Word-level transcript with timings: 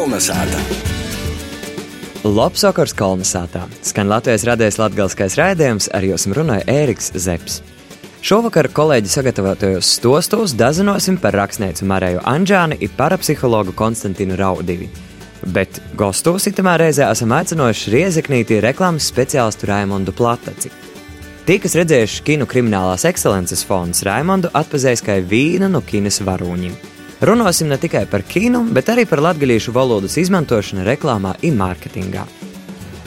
Kolnesāta! 0.00 0.56
Labs 2.24 2.62
vakars 2.64 2.94
Kolnesātā! 2.96 3.66
Skan 3.84 4.08
Latvijas 4.08 4.46
radijas 4.48 4.78
latgalskais 4.80 5.34
raidījums, 5.36 5.90
ar 5.92 6.06
jums 6.08 6.24
runāja 6.32 6.64
Ēriks 6.72 7.10
Zepsi. 7.20 7.60
Šovakar 8.24 8.70
kolēģi 8.72 9.10
sagatavotajos 9.12 9.90
stostos 9.98 10.54
dazinosim 10.56 11.18
par 11.20 11.36
rakstnieci 11.36 11.84
Marēju 11.84 12.22
Anģāni 12.32 12.78
un 12.80 12.94
parapsihologu 12.96 13.74
Konstantinu 13.76 14.38
Raudivi. 14.40 14.88
Bet 15.52 15.82
gostos 16.00 16.48
itamā 16.48 16.78
reizē 16.80 17.10
esam 17.12 17.34
aicinājuši 17.36 17.92
riezeknītī 17.92 18.62
reklāmas 18.64 19.10
speciālistu 19.12 19.68
Raimondu 19.68 20.14
Plataci. 20.16 20.72
Tie, 21.44 21.58
kas 21.60 21.76
redzējuši 21.76 22.24
kinu 22.30 22.48
kriminālās 22.48 23.04
ekscelences 23.10 23.66
fonds, 23.68 24.00
Raimondu 24.08 24.48
atpazīs 24.62 25.04
kā 25.04 25.18
vīnu 25.20 25.68
no 25.68 25.84
kinas 25.84 26.22
varūņiem. 26.24 26.99
Runāsim 27.20 27.68
ne 27.68 27.76
tikai 27.76 28.06
par 28.08 28.22
kinu, 28.24 28.62
bet 28.72 28.88
arī 28.88 29.04
par 29.04 29.20
latviešu 29.20 29.74
valodas 29.76 30.14
izmantošanu 30.16 30.86
reklāmā 30.86 31.34
un 31.44 31.58
mārketingā. 31.60 32.24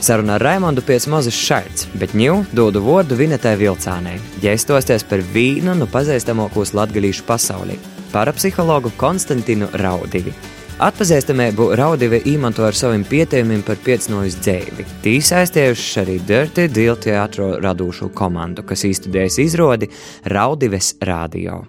Sarunā 0.03 0.35
ar 0.35 0.43
Raimondu 0.45 0.83
pēc 0.85 1.07
mazas 1.09 1.33
šaits, 1.33 1.87
bet 1.97 2.13
ņū 2.13 2.35
dodu 2.53 2.83
vārdu 2.85 3.17
Vinetē 3.17 3.55
Vilcānei, 3.57 4.19
ģēstosties 4.43 5.07
par 5.09 5.25
vīnu 5.33 5.73
no 5.79 5.89
pazīstamākos 5.89 6.75
latviešu 6.77 7.25
pasaulī- 7.25 7.79
parapsihologu 8.13 8.93
Konstantinu 9.01 9.71
Raudivi. 9.81 10.33
Atpazīstamību 10.77 11.71
Raudive 11.75 12.21
īmanto 12.21 12.67
ar 12.67 12.73
saviem 12.73 13.03
pieteikumiem 13.03 13.65
par 13.65 13.77
piecnojas 13.81 14.35
dzēvi. 14.35 14.85
Tī 15.01 15.17
saistījuši 15.25 16.01
arī 16.05 16.19
Dirty 16.21 16.67
Deal 16.67 16.95
teātro 16.95 17.55
radūšu 17.57 18.13
komandu, 18.13 18.61
kas 18.61 18.83
īstudējas 18.83 19.39
izrādi 19.41 19.89
Raudives 20.25 20.95
radio. 21.01 21.63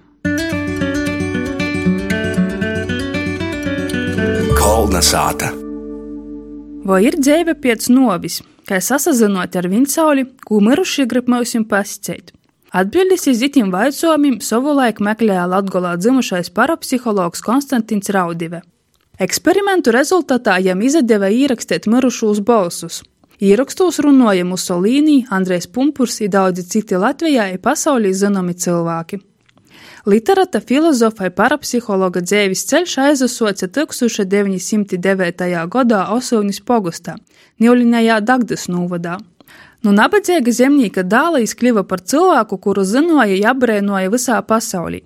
Kolnesāta! 4.75 5.53
Vai 6.83 6.97
ir 7.07 7.15
dzīve 7.15 7.53
pēc 7.63 7.85
novis, 7.95 8.41
kā 8.67 8.81
sasazinot 8.83 9.55
ar 9.55 9.69
viņsauli, 9.71 10.25
ko 10.49 10.57
mirušie 10.67 11.05
grib 11.07 11.29
mums 11.31 11.53
pasicēt? 11.71 12.33
Atbildes 12.75 13.29
uz 13.31 13.45
itim 13.47 13.71
vaicojumiem 13.71 14.41
savulaik 14.43 14.99
meklēja 14.99 15.45
Latgolā 15.53 15.93
dzimušais 16.01 16.51
parapsihologs 16.57 17.45
Konstantins 17.47 18.11
Raudive. 18.17 18.65
Eksperimentu 19.23 19.95
rezultātā 19.95 20.57
jam 20.65 20.83
izdeva 20.83 21.31
ierakstīt 21.31 21.87
mirušos 21.87 22.43
balsus. 22.43 23.05
Ierakstos 23.39 24.03
runāja 24.03 24.43
Musolīni, 24.43 25.21
Andrēs 25.31 25.71
Pumpurs 25.71 26.19
un 26.19 26.35
daudzi 26.35 26.67
citi 26.67 26.99
Latvijā 26.99 27.47
un 27.55 27.63
pasaulī 27.63 28.11
zināmi 28.11 28.59
cilvēki. 28.59 29.23
Literāta 30.05 30.61
filozofa 30.61 31.31
un 31.31 31.33
parapsihologa 31.33 32.21
dzīves 32.21 32.67
ceļš 32.69 32.95
aizasoca 33.07 33.69
1909. 33.73 35.47
gadā 35.73 36.01
Osūnis 36.13 36.61
pogustā, 36.61 37.15
Ņūļinējā 37.65 38.19
Dagdas 38.21 38.69
novadā. 38.69 39.17
Nu 39.81 39.97
nabadzīga 39.97 40.53
zemnieka 40.53 41.07
dāla 41.09 41.41
izkļuva 41.41 41.87
par 41.89 42.05
cilvēku, 42.05 42.61
kuru 42.61 42.85
zināja, 42.85 43.41
apbrēnoja 43.55 44.13
visā 44.13 44.43
pasaulī. 44.45 45.01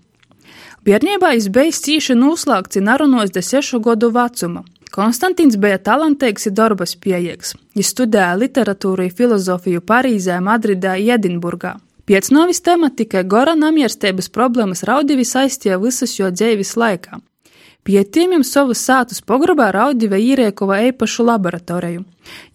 Bērnībā 0.82 1.30
viņš 1.30 1.48
bija 1.54 1.78
cīši 1.78 2.18
noslēgts 2.18 2.82
un 2.82 2.90
arunos 2.90 3.30
de 3.30 3.42
sešu 3.42 3.78
gadu 3.78 4.10
vecuma. 4.10 4.64
Konstants 4.90 5.56
bija 5.62 5.78
talantīgs 5.78 6.50
un 6.50 6.54
darba 6.58 6.86
spējīgs. 6.90 7.54
Viņš 7.78 7.88
studēja 7.94 8.34
literatūru 8.34 9.06
un 9.06 9.14
filozofiju 9.14 9.78
Parīzē, 9.78 10.40
Madridē, 10.42 10.98
Edinburgā. 10.98 11.78
Pēc 12.08 12.30
novis 12.32 12.62
tematika 12.64 13.20
gora 13.20 13.52
namierstības 13.52 14.30
problēmas 14.32 14.80
Raudivi 14.88 15.26
saistīja 15.28 15.76
visas 15.82 16.14
jo 16.16 16.30
dzīves 16.32 16.70
laikā. 16.80 17.18
Pietīmiem 17.84 18.46
savus 18.48 18.80
sātus 18.80 19.20
pograbā 19.20 19.66
Raudive 19.76 20.16
īriekova 20.16 20.78
eipašu 20.86 21.26
laboratoriju. 21.28 22.06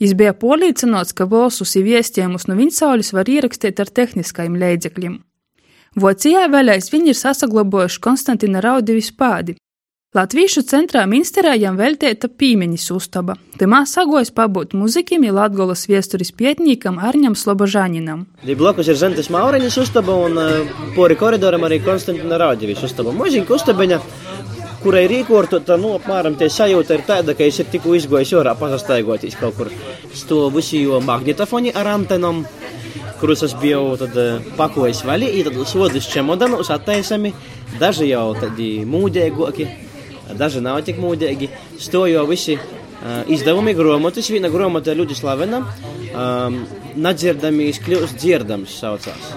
Jis 0.01 0.15
bija 0.17 0.33
polīcinots, 0.33 1.13
ka 1.13 1.29
valsus 1.29 1.75
ir 1.77 1.85
viestiemus 1.85 2.47
no 2.49 2.57
viņsaules 2.57 3.13
var 3.13 3.29
ierakstīt 3.29 3.77
ar 3.81 3.93
tehniskajiem 4.01 4.57
leidzekļiem. 4.63 5.19
Vocijā 6.01 6.47
vēlēs 6.49 6.89
viņi 6.89 7.13
ir 7.13 7.19
sasaglabojuši 7.21 8.01
Konstantina 8.01 8.61
Raudivis 8.65 9.11
pādi, 9.13 9.53
Latviešu 10.13 10.61
centrā 10.69 11.07
Minsterā 11.09 11.55
jam 11.57 11.73
veltīta 11.73 12.27
pīmeņas 12.29 12.83
uztaba. 12.93 13.33
Timā 13.57 13.79
sagojas 13.89 14.29
pabūt 14.29 14.75
muzikim 14.77 15.23
ir 15.25 15.33
Latgolas 15.33 15.87
viesturis 15.89 16.29
pietnīkam 16.37 16.99
Arņam 17.01 17.33
Slobožāninam. 17.33 18.27
Blakus 18.45 18.91
ir 18.93 18.99
Zentas 18.99 19.31
Mauriņas 19.33 19.77
uztaba 19.81 20.13
un 20.21 20.35
pori 20.93 21.15
koridoram 21.17 21.65
arī 21.65 21.79
Konstantina 21.81 22.37
Rāģevis 22.37 22.83
uztaba. 22.85 23.09
Muziņa 23.17 23.49
uztabeņa, 23.57 23.97
kurai 24.83 25.01
rīkortota, 25.09 25.79
nu, 25.81 25.95
apmēram 25.97 26.37
tie 26.37 26.51
sajūta 26.53 26.99
ir 26.99 27.05
tāda, 27.07 27.33
ka 27.33 27.47
es 27.47 27.57
ir 27.63 27.71
tikko 27.73 27.95
izgojis 27.97 28.35
orā 28.37 28.53
pasastaigoties 28.59 29.39
kaut 29.39 29.57
kur. 29.57 29.71
Sto 30.13 30.43
visi 30.53 30.83
jo 30.83 30.99
magnetofoni 31.01 31.73
ar 31.73 31.89
antenom, 31.95 32.43
kurus 33.17 33.41
es 33.49 33.57
biju 33.57 33.97
tad 34.03 34.21
pakojis 34.61 35.01
vaļā, 35.09 35.31
ir 35.41 35.49
tad 35.49 35.57
sodis 35.73 36.11
čemodanus 36.13 36.69
attaisami, 36.77 37.33
daži 37.81 38.11
jau 38.11 38.27
tādi 38.37 38.69
mūdēgoki 38.85 39.67
daži 40.37 40.61
nav 40.63 40.81
tik 40.87 40.99
mūdīgi. 41.01 41.49
Stojo 41.81 42.25
visi 42.29 42.57
uh, 42.57 43.23
izdevumi, 43.31 43.75
grāmatas. 43.77 44.29
Viena 44.33 44.51
grāmata 44.53 44.95
ļoti 44.97 45.17
slavena. 45.17 45.63
Um, 46.13 46.63
Nadzirdamīs 47.03 47.81
kļūst 47.83 48.19
dzirdams 48.21 48.77
saucās. 48.83 49.33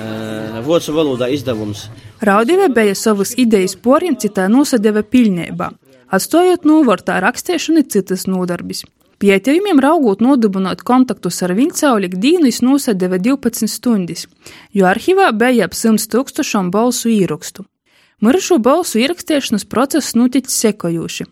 Uh, 0.00 0.60
Vācu 0.64 0.94
valodā 0.96 1.28
izdevums. 1.32 1.88
Raudīve 2.24 2.68
bija 2.76 2.94
savas 2.94 3.32
idejas 3.40 3.74
poriem 3.80 4.16
citā 4.20 4.44
nosadeva 4.52 5.00
pilnībā, 5.00 5.70
atstājot 6.12 6.66
novārtā 6.68 7.16
rakstīšanu 7.24 7.86
citas 7.88 8.26
nodarbis. 8.28 8.84
Pieteikumiem 9.20 9.80
raugot 9.84 10.22
nodibinot 10.24 10.80
kontaktus 10.84 11.42
ar 11.44 11.52
viņcauli 11.56 12.08
ikdienas 12.08 12.62
nosadeva 12.64 13.18
12 13.20 13.68
stundas, 13.68 14.24
jo 14.72 14.88
arhīvā 14.88 15.26
bija 15.36 15.68
ap 15.68 15.76
100 15.76 16.08
tūkstošiem 16.12 16.70
balsu 16.72 17.12
īrakstu. 17.12 17.66
Mirušo 18.20 18.58
balsu 18.60 18.98
ierakstīšanas 19.00 19.64
process 19.64 20.14
noticis 20.14 20.58
sekojoši. 20.60 21.24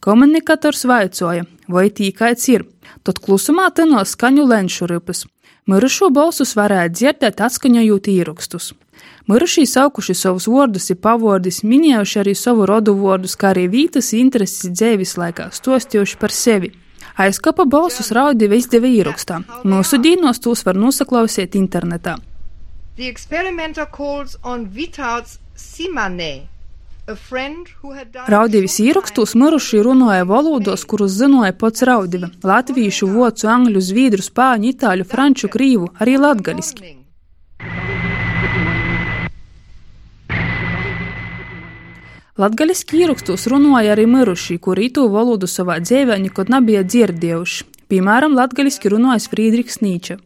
Komunikators 0.00 0.86
vaicoja, 0.88 1.44
vai 1.68 1.90
tīkaits 1.92 2.48
ir, 2.48 2.64
tad 3.04 3.20
klusumā 3.20 3.66
teno 3.76 4.00
skaņu 4.00 4.46
lenšu 4.48 4.88
ripas. 4.88 5.26
Mirušo 5.68 6.08
balsus 6.08 6.54
varēja 6.56 6.88
dzirdēt 6.94 7.42
atskaņojot 7.44 8.08
ierakstus. 8.08 8.70
Mirušie 9.28 9.66
saukuši 9.68 10.16
savus 10.16 10.48
vārdus 10.48 10.88
un 10.94 11.00
pavārdus, 11.04 11.60
minējuši 11.60 12.22
arī 12.22 12.34
savu 12.34 12.64
rodu 12.66 12.96
vārdus, 12.96 13.36
kā 13.36 13.52
arī 13.52 13.66
vītas 13.68 14.10
intereses 14.16 14.72
dzīves 14.72 15.18
laikā, 15.20 15.50
stostījuši 15.52 16.18
par 16.24 16.32
sevi. 16.32 16.72
Aizkapa 17.20 17.68
balsus 17.68 18.10
raudīja 18.16 18.56
izdeva 18.56 18.88
ierakstā. 18.88 19.42
Mūsu 19.68 20.00
dīnos 20.00 20.40
tos 20.40 20.64
var 20.64 20.80
nosaklausīt 20.80 21.60
internetā. 21.60 22.16
The 22.96 23.12
experimenter 23.12 23.86
calls 23.86 24.38
on 24.42 24.66
Vitauts 24.72 25.38
Simane. 25.60 26.48
Raudīvis 28.30 28.76
ierakstos 28.84 29.34
mirušie 29.40 29.80
runāja 29.84 30.24
valodos, 30.28 30.84
kurus 30.88 31.16
zināja 31.18 31.52
pats 31.62 31.84
Raudive- 31.88 32.30
latviešu, 32.50 33.08
vācu, 33.16 33.48
angļu, 33.54 33.82
zviedru, 33.88 34.24
spāņu, 34.24 34.70
itāļu, 34.72 35.04
franču, 35.12 35.50
krīvu, 35.54 35.90
arī 36.00 36.16
latgaliski. 36.24 36.94
Latgaliski 42.40 43.02
ierakstos 43.02 43.44
runāja 43.52 43.92
arī 43.96 44.06
mirušie, 44.08 44.56
kuri 44.64 44.88
itu 44.88 45.08
valodu 45.12 45.46
savā 45.56 45.76
dzīvē 45.84 46.16
nekad 46.24 46.48
nebija 46.48 46.86
dzirdējuši. 46.88 47.64
Piemēram, 47.90 48.32
latgaliski 48.38 48.88
runājas 48.88 49.28
Friedrichs 49.28 49.82
Nīča. 49.84 50.20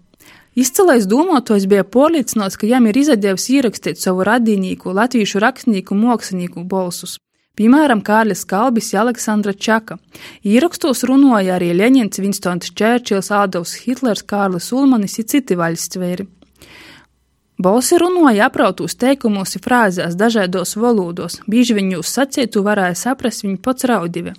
Izcilais 0.54 1.08
domātājs 1.10 1.66
bija 1.66 1.82
pārliecināts, 1.82 2.54
ka 2.54 2.68
jām 2.70 2.86
ir 2.86 2.98
izdevies 3.00 3.48
ierakstīt 3.50 3.98
savu 3.98 4.22
radīnieku, 4.28 4.92
latviešu 4.94 5.42
rakstnieku, 5.42 5.96
mākslinieku 5.98 6.62
balsus. 6.70 7.16
Piemēram, 7.58 8.00
Kārlis 8.02 8.42
Kalbis 8.50 8.92
Aleksandra 8.98 9.52
Čaka. 9.54 9.98
Ierakstos 10.46 11.04
runāja 11.06 11.56
arī 11.58 11.72
Leņņņins, 11.74 12.22
Vinstons 12.22 12.70
Čērčils, 12.74 13.30
Ādams 13.34 13.74
Hitlers, 13.82 14.24
Kārlis 14.26 14.72
Ulmanis 14.74 15.18
un 15.22 15.28
citi 15.30 15.58
vaļstsvēri. 15.58 16.26
Balsi 17.62 17.98
runāja 18.02 18.48
aprautos 18.48 18.98
teikumos 18.98 19.54
frāzēs 19.62 20.18
dažādos 20.18 20.74
valodos, 20.74 21.38
bieži 21.46 21.78
viņus 21.78 22.10
sacītu 22.10 22.62
varēja 22.66 22.98
saprast 22.98 23.46
viņa 23.46 23.62
pats 23.62 23.86
raudive. 23.86 24.34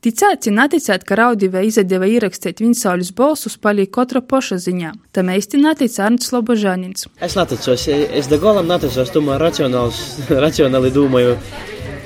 Ticēt, 0.00 0.46
ja 0.48 0.52
neticēt, 0.56 1.02
ka 1.04 1.16
Raudīvē 1.18 1.60
izdeva 1.68 2.06
ierakstīt 2.08 2.62
viņsauļus 2.64 3.10
balsus, 3.18 3.58
paliek 3.60 3.90
katra 3.92 4.22
poša 4.24 4.56
ziņā. 4.64 4.94
Tam 5.12 5.28
īsti 5.28 5.60
netic 5.60 5.98
Arnts 6.00 6.30
Lobožānins. 6.32 7.04
Es 7.20 7.36
neticos, 7.36 7.84
es 7.92 8.30
de 8.30 8.38
golam 8.40 8.70
neticos, 8.70 9.12
tomēr 9.12 9.44
racionāli 10.46 10.92
domāju. 10.94 11.34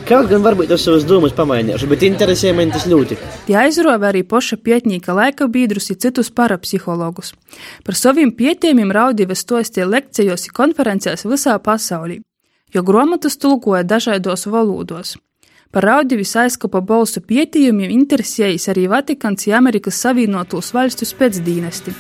Kaut 0.04 0.26
gan 0.28 0.42
varbūt 0.44 0.74
es 0.74 0.82
savas 0.84 1.06
domas 1.06 1.32
pamainīšu, 1.38 1.86
bet 1.88 2.02
interesē 2.04 2.50
man 2.52 2.74
tas 2.74 2.88
ļoti. 2.90 3.16
Jāizrāva 3.48 4.10
arī 4.10 4.24
poša 4.26 4.58
pietņīka 4.66 5.14
laika 5.14 5.46
biedrus 5.48 5.86
un 5.94 6.00
citus 6.02 6.32
parapsihologus. 6.34 7.30
Par 7.86 7.96
saviem 7.96 8.34
pietiemiem 8.34 8.90
Raudīve 8.92 9.38
stostīja 9.38 9.86
lekcijos 9.86 10.50
un 10.50 10.56
konferencēs 10.58 11.24
visā 11.30 11.54
pasaulī, 11.62 12.18
jo 12.74 12.82
grāmatas 12.82 13.38
tulkoja 13.38 13.86
dažādos 13.86 14.44
valodos. 14.50 15.14
Par 15.74 15.82
Raudivis 15.82 16.36
aizkopa 16.38 16.78
balsu 16.86 17.18
pētījumiem 17.18 17.90
interesējas 17.90 18.68
arī 18.70 18.84
Vatikāns 18.92 19.48
un 19.48 19.56
Amerikas 19.58 19.96
Savienotos 20.04 20.68
Valstu 20.70 21.08
spēcdīnesti. 21.08 21.90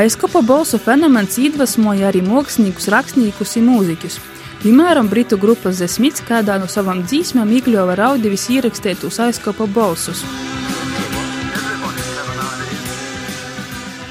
Aizkopa 0.00 0.40
balsu 0.40 0.80
fenomens 0.80 1.36
iedvesmoja 1.42 2.08
arī 2.08 2.22
māksliniekus, 2.24 2.88
rakstniekus 2.94 3.52
un 3.60 3.68
mūziķus. 3.68 4.16
Piemēram, 4.62 5.12
britu 5.12 5.36
grupa 5.36 5.74
The 5.74 5.90
Smiths 5.92 6.24
kādā 6.24 6.56
no 6.62 6.70
savām 6.72 7.04
dzīsmēm 7.04 7.52
iekļāva 7.58 7.98
Raudivis 8.00 8.48
ierakstētus 8.56 9.20
aizkopa 9.26 9.68
balsus. 9.68 10.24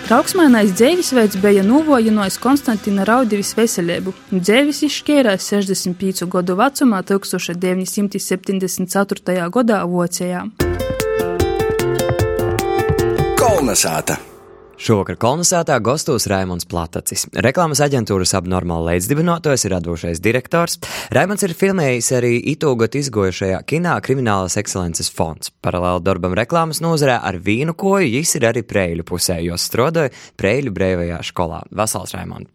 Trauksmainais 0.09 0.71
dzīvesveids 0.73 1.37
bija 1.37 1.61
novojinājis 1.61 2.39
Konstantina 2.41 3.03
Raudivis 3.05 3.51
veselību. 3.53 4.09
Dzīvis 4.31 4.81
izšķērās 4.87 5.45
65 5.51 6.25
gadu 6.33 6.55
vecumā 6.57 7.03
1974. 7.11 9.45
gadā 9.53 9.77
Vācijā. 9.85 10.49
Kolnesāta! 13.37 14.17
Šovakar 14.79 15.17
kolonizētā 15.19 15.75
gastos 15.83 16.23
Raimons 16.31 16.63
Platacis. 16.71 17.25
Reklāmas 17.43 17.81
aģentūras 17.83 18.31
abnormāli 18.39 18.93
līdzdibinātājs 18.93 19.65
ir 19.67 19.73
radošais 19.75 20.21
direktors. 20.23 20.77
Raimons 21.11 21.43
ir 21.43 21.51
filmējis 21.59 22.13
arī 22.15 22.31
itūgot 22.53 22.95
izgojušajā 23.01 23.59
kinā 23.67 23.97
Kriminālas 24.05 24.55
ekscelences 24.61 25.11
fonds. 25.11 25.51
Paralēli 25.59 26.05
darbam 26.07 26.37
reklāmas 26.39 26.79
nozarē 26.85 27.19
ar 27.27 27.41
vīnu 27.43 27.75
koju 27.75 28.07
jis 28.07 28.31
ir 28.39 28.47
arī 28.53 28.63
Preļu 28.63 29.03
pusē, 29.11 29.41
jo 29.43 29.59
strodoja 29.59 30.15
Preļu 30.39 30.71
brīvajā 30.79 31.19
skolā. 31.27 31.59
Vasals 31.75 32.15
Raimond! 32.15 32.47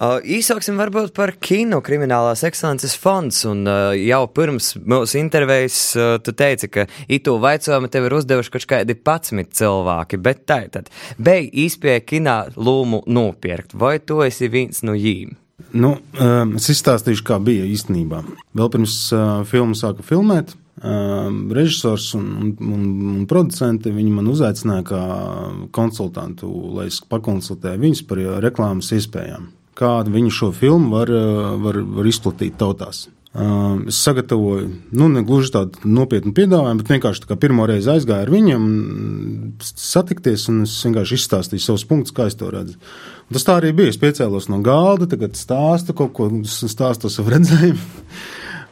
Uh, 0.00 0.16
īsāksim 0.24 0.78
varbūt 0.80 1.10
par 1.12 1.34
kino 1.44 1.82
kriminālās 1.84 2.40
ekscelences 2.48 2.94
fonds, 2.96 3.42
un 3.44 3.66
uh, 3.68 3.90
jau 3.92 4.22
pirms 4.32 4.70
mūsu 4.80 5.18
intervijas 5.20 5.76
uh, 5.92 6.14
tu 6.24 6.32
teici, 6.32 6.70
ka 6.72 6.86
itu 7.04 7.34
vaicojumu 7.42 7.90
tev 7.92 8.06
ir 8.08 8.16
uzdevuši 8.16 8.54
kaut 8.54 8.64
kādi 8.70 8.96
11 8.96 9.52
cilvēki, 9.60 10.20
bet 10.24 10.40
tā 10.48 10.62
tad, 10.72 10.88
beig 11.20 11.52
īspēja 11.52 12.06
kinā 12.14 12.38
lūmu 12.56 13.02
nopirkt, 13.12 13.76
vai 13.76 13.98
tu 14.00 14.22
esi 14.24 14.48
viens 14.48 14.80
no 14.88 14.96
jīm? 14.96 15.36
Nu, 15.76 15.92
um, 16.16 16.56
es 16.56 16.72
izstāstīšu, 16.72 17.26
kā 17.28 17.36
bija 17.44 17.68
īstenībā. 17.68 18.24
Vēl 18.56 18.72
pirms 18.72 18.96
filmu 19.52 19.76
sāka 19.76 20.00
filmēt, 20.00 20.56
um, 20.80 21.42
režisors 21.52 22.14
un, 22.16 22.32
un, 22.40 22.56
un, 22.72 22.90
un 23.18 23.22
producenti 23.28 23.92
man 23.92 24.32
uzaicināja 24.32 24.88
kā 24.94 25.06
konsultantu, 25.76 26.48
lai 26.80 26.88
es 26.88 27.04
pakonsultēju 27.04 27.84
viņus 27.84 28.06
par 28.08 28.28
reklāmas 28.48 28.94
iespējām. 28.96 29.50
Kādu 29.80 30.12
viņi 30.12 30.34
šo 30.36 30.50
filmu 30.52 30.92
var, 30.98 31.10
uh, 31.12 31.54
var, 31.62 31.80
var 32.00 32.10
izplatīt 32.10 32.58
tautās. 32.60 33.06
Um, 33.30 33.84
Es 33.86 34.00
sagatavoju, 34.02 34.66
nu, 34.90 35.06
ne 35.08 35.20
gluži 35.22 35.52
tādu 35.54 35.86
nopietnu 35.86 36.32
piedāvājumu, 36.34 36.82
bet 36.82 36.88
vienkārši 36.90 37.36
pirmo 37.38 37.62
reizi 37.70 37.92
aizgāju 37.92 38.26
ar 38.26 38.32
viņiem, 38.34 38.64
satikties, 39.62 40.48
un 40.50 40.64
es 40.64 40.74
vienkārši 40.82 41.18
izstāstīju 41.20 41.62
savus 41.62 41.86
punktus, 41.86 42.14
kā 42.16 42.26
es 42.26 42.34
to 42.38 42.50
redzu. 42.50 42.74
Un 43.30 43.38
tas 43.38 43.46
tā 43.46 43.60
arī 43.60 43.70
bija. 43.78 43.94
Es 43.94 44.00
piecēlos 44.02 44.50
no 44.50 44.58
galda, 44.66 45.06
tagad 45.12 45.38
stāstu 45.38 45.94
kaut 45.94 46.12
ko, 46.18 46.26
stāstu 46.42 47.10
savu 47.12 47.30
redzējumu. 47.36 47.86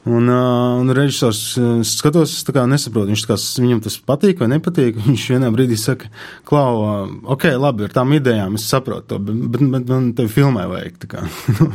Un, 0.09 0.29
uh, 0.33 0.79
un 0.81 0.89
režisors 0.97 1.41
skatos, 1.85 2.33
es 2.33 2.47
tā 2.47 2.63
nesaprotu, 2.71 3.11
viņš 3.11 3.25
tā 3.27 3.29
kā, 3.29 3.37
viņam 3.61 3.81
tas 3.85 3.99
patīk 4.09 4.41
vai 4.41 4.49
nepatīk. 4.55 4.97
Viņš 5.09 5.25
vienā 5.35 5.51
brīdī 5.53 5.77
saka, 5.81 6.09
Klau, 6.49 6.79
uh, 6.81 7.11
ok, 7.35 7.45
labi, 7.61 7.85
ar 7.85 7.93
tām 7.93 8.15
idejām 8.17 8.57
es 8.57 8.65
saprotu 8.71 9.11
to, 9.13 9.19
bet, 9.27 9.43
bet, 9.53 9.65
bet 9.75 9.91
man 9.93 10.07
te 10.17 10.25
filmē 10.33 10.65
vajag. 10.71 10.97
Tā, 11.03 11.11
kā, 11.13 11.25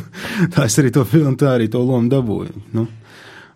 tā 0.56 0.66
es 0.66 0.78
arī 0.82 0.94
to 0.96 1.04
filmu, 1.10 1.36
tā 1.38 1.52
arī 1.60 1.70
to 1.70 1.84
lomu 1.84 2.10
dabūju. 2.10 2.64
Nu. 2.74 2.88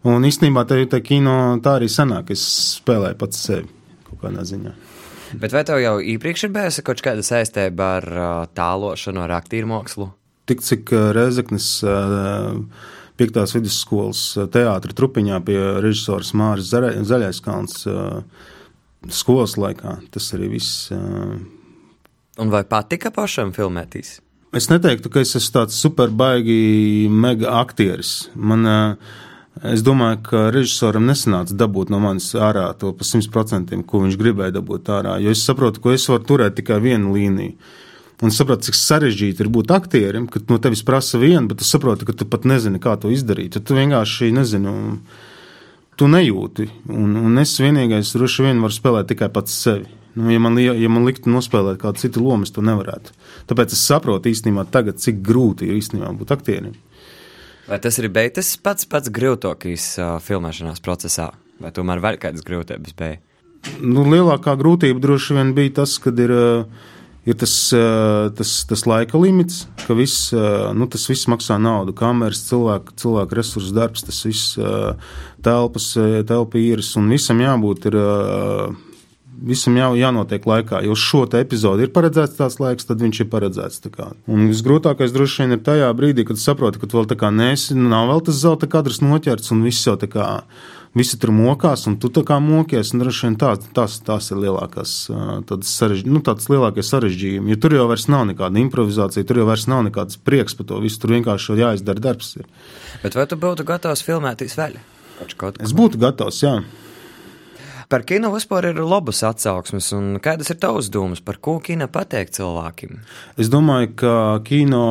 Un 0.08 0.28
īstenībā 0.28 0.62
te, 0.70 0.78
te 0.92 1.02
kino 1.02 1.58
tā 1.64 1.80
arī 1.80 1.90
sanāk, 1.90 2.30
es 2.36 2.44
spēlēju 2.78 3.18
pats 3.20 3.42
sevi 3.48 3.66
kaut 4.08 4.22
kādā 4.22 4.46
ziņā. 4.48 4.76
Bet 5.42 5.52
vai 5.52 5.64
tev 5.68 5.82
jau 5.82 5.98
iepriekš 6.00 6.46
ir 6.48 6.54
bijusi 6.56 6.86
kaut 6.86 7.02
kāda 7.04 7.26
saistība 7.26 7.90
ar 7.98 8.08
tālošanu, 8.56 9.26
ar 9.26 9.34
aktīru 9.42 9.68
mākslu? 9.74 10.12
Tik 10.48 10.62
cik 10.64 10.94
Rezeknes 11.18 11.66
uh, 11.84 12.62
piektās 13.18 13.56
vidusskolas 13.58 14.22
uh, 14.38 14.46
teātra 14.54 14.94
trupiņā 14.98 15.42
pie 15.48 15.58
režisors 15.84 16.34
Māris 16.38 16.70
Zaļa- 16.72 16.96
Zaļaiskalns 17.10 17.82
uh, 17.90 18.22
skolas 19.14 19.58
laikā, 19.60 19.98
tas 20.14 20.32
arī 20.38 20.52
viss. 20.58 20.88
uh, 20.96 21.38
Un 22.38 22.52
vai 22.54 22.64
patika 22.70 23.10
pašam 23.14 23.50
filmētīs? 23.56 24.20
Es 24.56 24.70
neteiktu, 24.70 25.10
ka 25.12 25.20
es 25.26 25.34
esmu 25.36 25.54
tāds 25.56 25.78
superbaigi 25.82 27.08
mega 27.12 27.50
aktieris. 27.60 28.30
Man, 28.38 28.64
es 29.66 29.82
domāju, 29.84 30.22
ka 30.30 30.44
režisoram 30.54 31.04
nesanāca 31.10 31.58
dabūt 31.58 31.90
no 31.92 32.00
manis 32.00 32.30
ārā 32.38 32.68
to 32.80 32.94
pa 32.96 33.04
100%, 33.04 33.74
ko 33.90 34.04
viņš 34.06 34.18
gribēja 34.22 34.56
dabūt 34.60 34.88
ārā. 34.94 35.18
Jo 35.20 35.34
es 35.36 35.42
saprotu, 35.44 35.82
ka 35.84 35.96
es 35.98 36.06
varu 36.10 36.24
turēt 36.30 36.56
tikai 36.62 36.78
vienu 36.86 37.12
līniju. 37.18 37.58
Un 38.18 38.32
es 38.32 38.38
saprotu, 38.40 38.66
cik 38.66 38.78
sarežģīti 38.80 39.44
ir 39.46 39.50
būt 39.54 39.72
aktierim, 39.76 40.26
kad 40.32 40.50
no 40.50 40.58
tevis 40.62 40.82
prasa 40.86 41.20
vienu, 41.22 41.46
bet 41.52 41.60
tu 41.62 41.68
saproti, 41.68 42.08
ka 42.08 42.16
tu 42.18 42.26
pat 42.26 42.48
nezini, 42.50 42.82
kā 42.82 42.96
to 42.98 43.12
izdarīt. 43.14 43.54
Tad 43.54 43.68
tu 43.70 43.78
vienkārši 43.78 44.32
nezini, 44.34 44.72
un 44.74 44.98
tu 45.98 46.10
nejūti. 46.10 46.66
Un, 46.94 47.14
un 47.22 47.38
es 47.42 47.54
vienīgais 47.62 48.16
droši 48.18 48.48
vien 48.48 48.64
varu 48.64 48.74
spēlēt 48.74 49.12
tikai 49.14 49.30
pats 49.34 49.54
sevi. 49.62 49.86
Nu, 50.18 50.32
ja, 50.34 50.42
man, 50.42 50.58
ja 50.58 50.90
man 50.90 51.06
liktu 51.06 51.30
nospēlēt 51.30 51.78
kādu 51.84 52.02
citu 52.02 52.24
lomu, 52.26 52.48
es 52.48 52.54
to 52.56 52.64
nevarētu. 52.66 53.14
Tāpēc 53.50 53.76
es 53.76 53.86
saprotu 53.86 54.32
īstenībā 54.32 54.66
tagad, 54.74 54.98
cik 54.98 55.22
grūti 55.26 55.70
ir 55.70 55.78
īstenībā 55.78 56.10
būt 56.18 56.34
aktierim. 56.34 56.74
Vai 57.68 57.78
tas 57.84 58.00
ir 58.00 58.10
tas 58.34 58.50
pats 58.64 58.88
pats 58.90 59.12
grūtākais 59.14 59.86
uh, 60.00 60.16
filmēšanās 60.24 60.82
procesā, 60.82 61.34
vai 61.62 61.70
tomēr 61.76 62.02
vēl 62.02 62.18
kādas 62.18 62.46
grūtības 62.48 62.98
bija? 62.98 63.20
Nu, 63.84 64.08
lielākā 64.08 64.56
grūtība 64.58 65.04
droši 65.04 65.36
vien 65.38 65.54
bija 65.54 65.84
tas, 65.84 65.98
kad 66.02 66.18
ir, 66.18 66.32
uh, 66.34 66.88
ir 67.28 67.38
tas, 67.40 67.54
tas, 68.40 68.54
tas 68.70 68.86
laika 68.88 69.20
limits, 69.20 69.66
ka 69.84 69.96
viss, 69.98 70.32
nu, 70.78 70.88
tas 70.88 71.04
viss 71.12 71.28
maksā 71.28 71.60
naudu. 71.60 71.96
Kameras, 71.98 72.46
cilvēku, 72.48 72.96
cilvēku 73.00 73.40
resursu 73.40 73.76
darbs, 73.76 74.06
tas 74.08 74.24
viss 74.24 74.56
telpas, 75.44 75.92
telpa 76.30 76.62
īres 76.62 76.94
un 77.00 77.12
visam 77.12 77.44
jābūt 77.44 77.92
ir. 77.92 78.00
Visam 79.38 79.76
jā, 79.78 79.90
jānotiek 80.00 80.46
laikā, 80.50 80.80
jo 80.86 80.96
uz 80.96 81.02
šo 81.04 81.26
te 81.30 81.42
epizodi 81.44 81.86
ir 81.86 81.92
paredzēts 81.94 82.40
tāds 82.40 82.58
laiks, 82.62 82.88
tad 82.90 83.04
viņš 83.04 83.22
ir 83.22 83.30
paredzēts. 83.30 83.84
Un 84.26 84.48
visgrūtākais 84.50 85.14
droši 85.14 85.44
vien 85.44 85.58
ir 85.58 85.62
tajā 85.66 85.92
brīdī, 85.98 86.26
kad 86.26 86.42
saproti, 86.42 86.82
ka 86.82 86.90
tu 86.90 86.98
vēl 86.98 87.10
tā 87.12 87.20
kā 87.20 87.30
nesi, 87.34 87.78
nav 87.78 88.10
vēl 88.10 88.24
tas 88.26 88.42
zelta 88.42 88.70
kadrs 88.72 89.04
noķerts 89.04 89.54
un 89.54 89.62
viss 89.68 89.86
jau 89.86 89.94
tā 90.00 90.10
kā 90.10 90.26
visi 90.98 91.20
tur 91.22 91.32
mokās, 91.36 91.86
un 91.90 91.98
tu 92.02 92.10
tā 92.14 92.24
kā 92.28 92.40
mokies. 92.42 92.94
un 92.94 93.04
Droši 93.04 93.28
vien 93.28 93.38
tās, 93.40 93.68
tās, 93.76 94.00
tās 94.06 94.32
ir 94.34 94.42
lielākās, 94.42 94.96
sarež, 95.68 96.04
nu, 96.10 96.22
tādas 96.26 96.50
lielākie 96.52 96.86
sarežģījumi. 96.86 97.54
Jo 97.54 97.60
tur 97.62 97.78
jau 97.78 97.88
vairs 97.92 98.08
nav 98.12 98.26
nekāda 98.32 98.62
improvizācija, 98.64 99.28
tur 99.28 99.44
jau 99.44 99.48
vairs 99.50 99.68
nav 99.70 99.86
nekāds 99.90 100.18
prieks 100.18 100.58
par 100.58 100.70
to 100.72 100.82
visu. 100.84 101.02
Tur 101.04 101.14
vienkārši 101.18 101.54
jau 101.54 101.60
jāizdara 101.62 102.04
darbs. 102.10 102.34
Ir. 102.42 102.50
Bet 103.04 103.20
vai 103.20 103.28
tu 103.30 103.40
būtu 103.40 103.68
gatavs? 103.68 104.04
Taču 105.18 105.40
kaut 105.40 105.62
Es 105.66 105.74
būtu 105.78 106.02
gatavs, 106.02 106.44
jā. 106.46 106.60
Par 107.88 108.04
kino 108.04 108.34
vispār 108.34 108.66
ir 108.74 108.82
labas 108.84 109.22
atsauksmes, 109.24 109.94
un 109.96 110.18
kādas 110.24 110.52
ir 110.52 110.58
tavas 110.60 110.90
domas 110.92 111.22
par 111.24 111.38
ko 111.40 111.56
kino 111.64 111.88
pateikt 111.88 112.36
cilvēkiem? 112.36 112.98
Es 113.40 113.48
domāju, 113.48 113.94
ka 114.02 114.14
kino, 114.48 114.84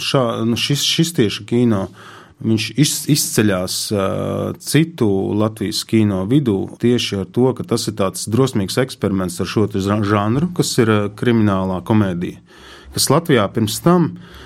šā, 0.00 0.22
nu 0.48 0.56
šis, 0.56 0.80
šis 0.80 1.12
tieši 1.18 1.44
kino, 1.50 1.82
viņš 2.40 2.68
iz, 2.80 2.94
izceļas 3.12 3.76
uh, 3.92 4.04
citu 4.64 5.08
Latvijas 5.36 5.82
kino 5.88 6.22
vidū 6.30 6.56
tieši 6.80 7.20
ar 7.20 7.28
to, 7.36 7.50
ka 7.58 7.68
tas 7.68 7.84
ir 7.92 7.98
tāds 8.00 8.24
drosmīgs 8.32 8.80
eksperiments 8.80 9.36
ar 9.44 9.52
šo 9.52 9.68
žanru, 9.68 10.48
kas 10.56 10.72
ir 10.80 10.88
uh, 10.88 11.10
kriminālā 11.12 11.82
komēdija. 11.84 12.40
Kas 12.96 13.12
Latvijā 13.12 13.44
pirms 13.52 13.76
tam 13.84 14.14
ir 14.16 14.41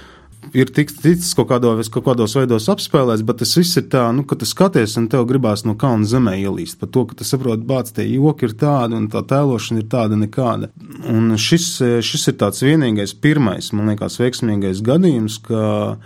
tik- 0.64 0.94
ticis 1.02 1.34
kaut, 1.36 1.50
kādos, 1.50 1.90
kaut 1.92 2.06
kādos 2.06 2.32
veidos 2.38 2.68
apspēlēts, 2.72 3.24
bet 3.26 3.42
tas 3.42 3.52
viss 3.58 3.76
ir 3.76 3.88
tā, 3.92 4.06
nu, 4.16 4.24
ka 4.24 4.38
tu 4.40 4.48
skaties 4.48 4.96
un 4.96 5.08
tev 5.12 5.26
gribās 5.28 5.66
no 5.68 5.74
kalna 5.76 6.08
zemē 6.08 6.38
ielīst. 6.40 6.78
Par 6.80 6.88
to, 6.88 7.04
ka 7.10 7.18
tu 7.18 7.26
saproti, 7.28 7.66
bāc, 7.68 7.92
tie 7.92 8.06
joki 8.08 8.48
ir 8.48 8.54
tādi 8.56 8.96
un 8.96 9.08
tā 9.12 9.20
tēlošana 9.28 9.82
ir 9.82 9.90
tāda 9.92 10.16
nekāda. 10.16 10.70
Un 11.12 11.34
šis, 11.36 11.66
šis 12.00 12.28
ir 12.32 12.38
tāds 12.40 12.64
vienīgais, 12.64 13.12
pirmais, 13.20 13.68
man 13.76 13.92
liekas, 13.92 14.16
veiksmīgais 14.22 14.80
gadījums, 14.86 15.36
ka, 15.44 15.98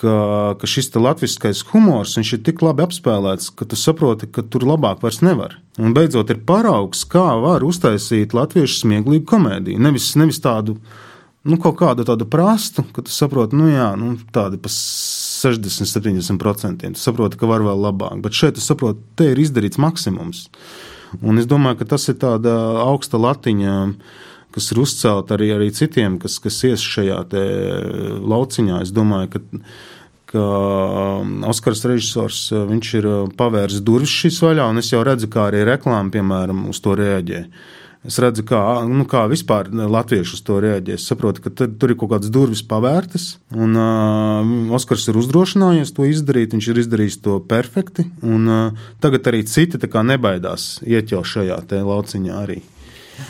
ka, 0.00 0.16
ka 0.60 0.70
šis 0.70 0.94
latviskais 0.96 1.64
humors, 1.72 2.16
ir 2.16 2.44
tik 2.46 2.62
labi 2.64 2.86
apspēlēts, 2.86 3.50
ka 3.52 3.68
tu 3.68 3.76
saproti, 3.76 4.30
ka 4.30 4.46
tur 4.46 4.64
labāk 4.64 5.04
vairs 5.04 5.20
nevar. 5.20 5.58
Un 5.76 5.92
beidzot 5.92 6.30
ir 6.32 6.40
paraugs, 6.48 7.04
kā 7.04 7.26
var 7.42 7.66
uztaisīt 7.66 8.32
latviešu 8.32 8.86
smieklīgu 8.86 9.28
komēdiju. 9.28 9.82
Nevis, 9.84 10.14
nevis 10.16 10.40
tādu 10.40 10.78
nu, 11.46 11.58
kaut 11.62 11.78
kādu 11.80 12.04
tādu 12.06 12.26
prastu, 12.28 12.84
ka 12.94 13.04
tu 13.06 13.14
saproti, 13.14 13.56
nu, 13.58 13.68
jā, 13.70 13.88
nu, 13.98 14.14
tādi 14.34 14.58
pa 14.60 14.70
60, 14.72 15.86
70%. 15.88 16.92
Tu 16.96 17.00
saproti, 17.00 17.38
ka 17.40 17.48
var 17.50 17.64
vēl 17.66 17.82
labāk, 17.86 18.20
bet 18.24 18.36
šeit 18.36 18.58
tu 18.58 18.64
saproti, 18.64 19.02
te 19.18 19.30
ir 19.32 19.40
izdarīts 19.42 19.80
maksimums. 19.82 20.46
Un 21.22 21.38
es 21.40 21.46
domāju, 21.48 21.80
ka 21.80 21.90
tas 21.94 22.08
ir 22.10 22.18
tāda 22.20 22.54
augsta 22.82 23.20
latiņa, 23.20 23.76
kas 24.56 24.70
ir 24.72 24.80
uzcelta 24.82 25.36
arī, 25.36 25.52
arī 25.54 25.68
citiem, 25.74 26.18
kas, 26.20 26.38
kas 26.42 26.58
ies 26.66 26.82
šajā 26.82 27.20
lauciņā. 28.26 28.80
Es 28.84 28.92
domāju, 28.96 29.36
ka, 29.36 29.62
ka 30.32 30.44
um, 31.22 31.38
Oskars 31.48 31.84
režisors 31.86 32.46
uh, 32.56 32.72
ir 32.74 33.08
uh, 33.08 33.18
pavērs 33.38 33.82
durvis 33.86 34.14
šīs 34.24 34.42
vaļā, 34.44 34.68
un 34.72 34.82
es 34.82 34.92
jau 34.92 35.04
redzu, 35.06 35.30
kā 35.32 35.50
arī 35.50 35.62
reklāma, 35.68 36.12
piemēram, 36.14 36.66
uz 36.72 36.82
to 36.82 36.96
reaģē. 36.98 37.44
Es 38.06 38.18
redzu, 38.22 38.44
kā, 38.46 38.60
nu, 38.86 39.04
kā 39.10 39.24
vispār 39.30 39.68
latvieši 39.72 40.36
uz 40.36 40.42
to 40.46 40.60
reaģē. 40.62 40.94
Es 40.98 41.06
saprotu, 41.10 41.42
ka 41.44 41.50
tur, 41.50 41.72
tur 41.80 41.92
ir 41.92 41.98
kaut 41.98 42.12
kādas 42.14 42.30
durvis 42.32 42.62
pavērtas, 42.66 43.26
un 43.56 43.74
uh, 43.74 44.74
Oskars 44.76 45.08
ir 45.10 45.18
uzdrošinājies 45.18 45.94
to 45.96 46.06
izdarīt. 46.06 46.54
Viņš 46.54 46.70
ir 46.70 46.80
izdarījis 46.84 47.18
to 47.24 47.40
perfekti, 47.50 48.06
un 48.22 48.46
uh, 48.46 48.86
tagad 49.02 49.26
arī 49.32 49.42
citi 49.50 49.80
nebaidās 50.06 50.78
jau 50.86 51.24
šajā 51.26 51.60
lauciņā 51.66 52.40
arī. 52.44 52.62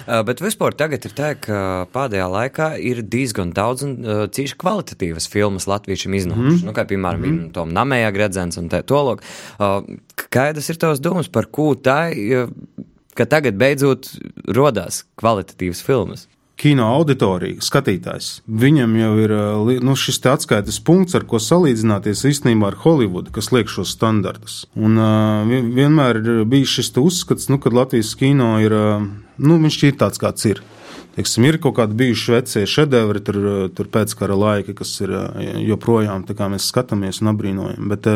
Uh, 0.07 0.21
bet 0.27 0.41
vispār 0.43 0.75
tagad 0.75 1.05
ir 1.07 1.15
tā, 1.17 1.31
ka 1.39 1.87
pēdējā 1.95 2.27
laikā 2.31 2.69
ir 2.83 3.03
diezgan 3.07 3.53
daudz 3.55 3.87
un 3.87 3.95
uh, 4.03 4.25
cīši 4.33 4.59
kvalitatīvas 4.59 5.29
filmas 5.31 5.69
latviešiem 5.71 6.19
iznākušas. 6.19 6.61
Mm. 6.63 6.67
Nu, 6.69 6.75
kā 6.77 6.87
piemēram, 6.91 7.23
mm. 7.23 7.47
Tom 7.57 7.73
Namējā 7.75 8.11
gredzens 8.17 8.59
un 8.61 8.69
tā 8.73 8.83
tālāk. 8.87 9.23
Uh, 9.57 9.81
kādas 10.27 10.71
ir 10.73 10.81
tavas 10.83 11.03
domas 11.03 11.31
par 11.33 11.49
ko 11.55 11.73
tā, 11.79 12.11
ka 13.17 13.29
tagad 13.29 13.59
beidzot 13.61 14.13
rodās 14.47 15.05
kvalitatīvas 15.21 15.83
filmas? 15.87 16.27
kino 16.57 16.87
auditorija, 16.97 17.61
skatītājs. 17.65 18.29
Viņam 18.49 18.95
jau 18.97 19.11
ir 19.21 19.35
nu, 19.85 19.97
šis 19.99 20.23
atskaites 20.31 20.79
punkts, 20.85 21.17
ar 21.19 21.27
ko 21.29 21.41
salīdzināties 21.43 22.25
īstenībā 22.31 22.71
ar 22.73 22.79
Holivudu, 22.81 23.33
kas 23.35 23.51
liek 23.53 23.69
šos 23.73 23.93
standartus. 23.97 24.63
Un 24.75 24.97
uh, 24.97 25.45
vienmēr 25.77 26.23
ir 26.23 26.41
bijis 26.49 26.79
šis 26.79 26.95
uzskats, 27.03 27.51
nu, 27.53 27.61
ka 27.61 27.73
Latvijas 27.73 28.15
kino 28.19 28.55
ir, 28.65 28.73
uh, 28.73 29.05
nu, 29.37 29.61
viņš 29.61 29.83
ir 29.85 30.01
tāds, 30.01 30.23
kāds 30.23 30.49
ir. 30.49 30.63
Teiksim, 31.17 31.47
ir 31.49 31.57
kaut 31.61 31.79
kādi 31.79 31.97
bijuši 31.97 32.33
vecie 32.35 32.67
šedevri, 32.69 33.23
tur, 33.25 33.39
tur 33.73 33.89
pēckara 33.93 34.37
laiki, 34.37 34.75
kas 34.77 34.91
ir 35.01 35.15
joprojām 35.65 36.27
mēs 36.29 36.69
skatāmies 36.69 37.23
un 37.23 37.33
apbrīnojam. 37.33 37.89
Bet, 37.89 38.09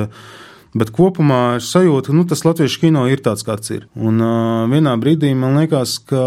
Bet 0.70 0.92
kopumā 0.94 1.56
ir 1.58 1.64
sajūta, 1.66 2.12
ka 2.12 2.14
nu, 2.14 2.22
tas 2.30 2.44
latviešu 2.46 2.84
kino 2.84 3.02
ir 3.10 3.22
tāds, 3.24 3.42
kāds 3.46 3.72
ir. 3.74 3.88
Un 3.98 4.22
uh, 4.22 4.68
vienā 4.70 4.92
brīdī 5.02 5.32
man 5.34 5.58
liekas, 5.58 5.96
ka 6.06 6.20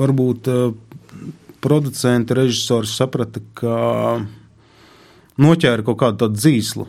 varbūt 0.00 0.50
uh, 0.52 0.74
producenti, 1.64 2.36
režisori 2.36 2.90
saprata, 2.90 3.40
ka 3.56 3.78
noķēra 5.40 5.86
kaut 5.86 6.00
kādu 6.04 6.26
tādu 6.26 6.42
dzīslu. 6.42 6.86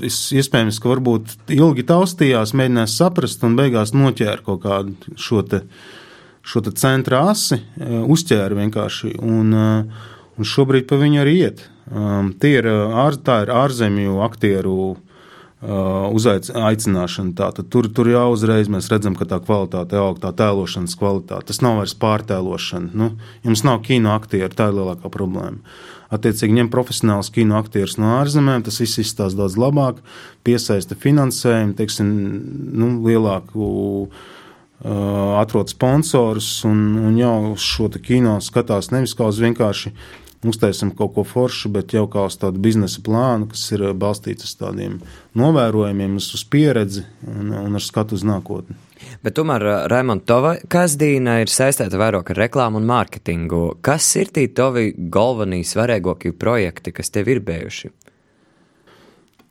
Es, 0.00 0.24
iespējams, 0.32 0.80
ka 0.80 0.88
varbūt 0.94 1.36
ilgi 1.52 1.84
taustījās, 1.84 2.54
mēģināja 2.56 2.88
saprast, 2.94 3.44
un 3.44 3.60
beigās 3.60 3.92
noķēra 3.92 4.40
kaut 4.48 4.64
kādu 4.64 5.14
šo, 5.20 5.44
te, 5.44 5.60
šo 6.40 6.64
te 6.64 6.72
centra 6.80 7.26
asi, 7.34 7.60
uzķēra 7.76 8.56
vienkārši. 8.56 9.18
Un, 9.20 9.52
un 9.52 10.52
šobrīd 10.56 10.88
pa 10.88 10.96
viņu 10.96 11.22
arī 11.26 11.38
iet. 11.44 11.66
Um, 11.92 12.32
ir, 12.48 12.66
ār, 12.72 13.20
tā 13.20 13.42
ir 13.44 13.52
ārzemju 13.52 14.22
aktieru 14.24 14.76
Uh, 14.94 15.08
uzaicināšana. 15.62 17.36
Tātad 17.38 17.68
tur, 17.70 17.86
tur 17.94 18.10
jau 18.10 18.26
uzreiz 18.34 18.70
mēs 18.72 18.90
redzam, 18.90 19.14
ka 19.18 19.28
tā 19.30 19.38
kvalitāte 19.42 19.98
aug, 20.00 20.18
tā 20.22 20.32
tēlošanas 20.34 20.96
kvalitāte. 20.98 21.46
Tas 21.52 21.62
nav 21.62 21.78
vairs 21.78 21.94
pārtēlošana. 22.02 22.90
Nu, 22.98 23.12
jums 23.46 23.62
nav 23.66 23.82
kino 23.86 24.10
aktieri, 24.16 24.50
tā 24.50 24.70
ir 24.70 24.78
lielākā 24.80 25.12
problēma. 25.12 25.62
Attiecīgi, 26.12 26.58
ņem 26.58 26.68
profesionāls 26.72 27.30
kino 27.32 27.56
aktierus 27.56 27.96
no 27.96 28.18
ārzemēm, 28.18 28.66
tas 28.66 28.82
viss 28.82 29.00
izstāsta 29.00 29.38
daudz 29.38 29.56
labāk, 29.56 30.02
piesaista 30.44 30.98
finansējumu, 30.98 31.76
teiksim, 31.78 32.10
nu, 32.76 32.90
lielāku 33.06 33.68
uh, 34.10 35.38
atrod 35.40 35.72
sponsorus 35.72 36.50
un, 36.68 36.82
un 37.06 37.16
jau 37.16 37.54
šo 37.56 37.88
kino 38.02 38.36
skatās 38.44 38.90
nevis 38.92 39.14
kā 39.16 39.30
uz 39.30 39.40
vienkārši 39.40 39.94
uztaisam 40.48 40.90
kaut 40.96 41.14
ko 41.14 41.24
foršu, 41.26 41.70
bet 41.72 41.94
jau 41.94 42.06
kā 42.10 42.26
uz 42.26 42.36
tādu 42.40 42.60
biznesa 42.62 43.02
plānu, 43.04 43.48
kas 43.52 43.64
ir 43.74 43.86
eh, 43.88 43.94
balstīts 43.94 44.46
uz 44.48 44.54
tādiem 44.58 44.98
novērojumiem, 45.38 46.16
uz 46.18 46.46
pieredzi 46.50 47.04
un, 47.28 47.52
un 47.62 47.78
ar 47.78 47.84
skatu 47.84 48.18
uz 48.18 48.26
nākotni. 48.26 48.76
Bet 49.22 49.36
tomēr, 49.38 49.66
eh, 49.66 49.86
Raimond, 49.92 50.26
tava 50.28 50.56
kasdīna 50.74 51.40
ir 51.42 51.52
saistīta 51.52 52.00
vairāk 52.00 52.34
ar 52.34 52.42
reklāmu 52.46 52.82
un 52.82 52.90
mārketingu. 52.90 53.64
Kas 53.84 54.08
ir 54.18 54.34
tie 54.34 54.48
tavi 54.48 54.90
galvenie 54.96 55.62
svarīgākie 55.66 56.34
projekti, 56.34 56.94
kas 56.94 57.14
tev 57.14 57.30
ir 57.32 57.42
bijuši? 57.46 57.92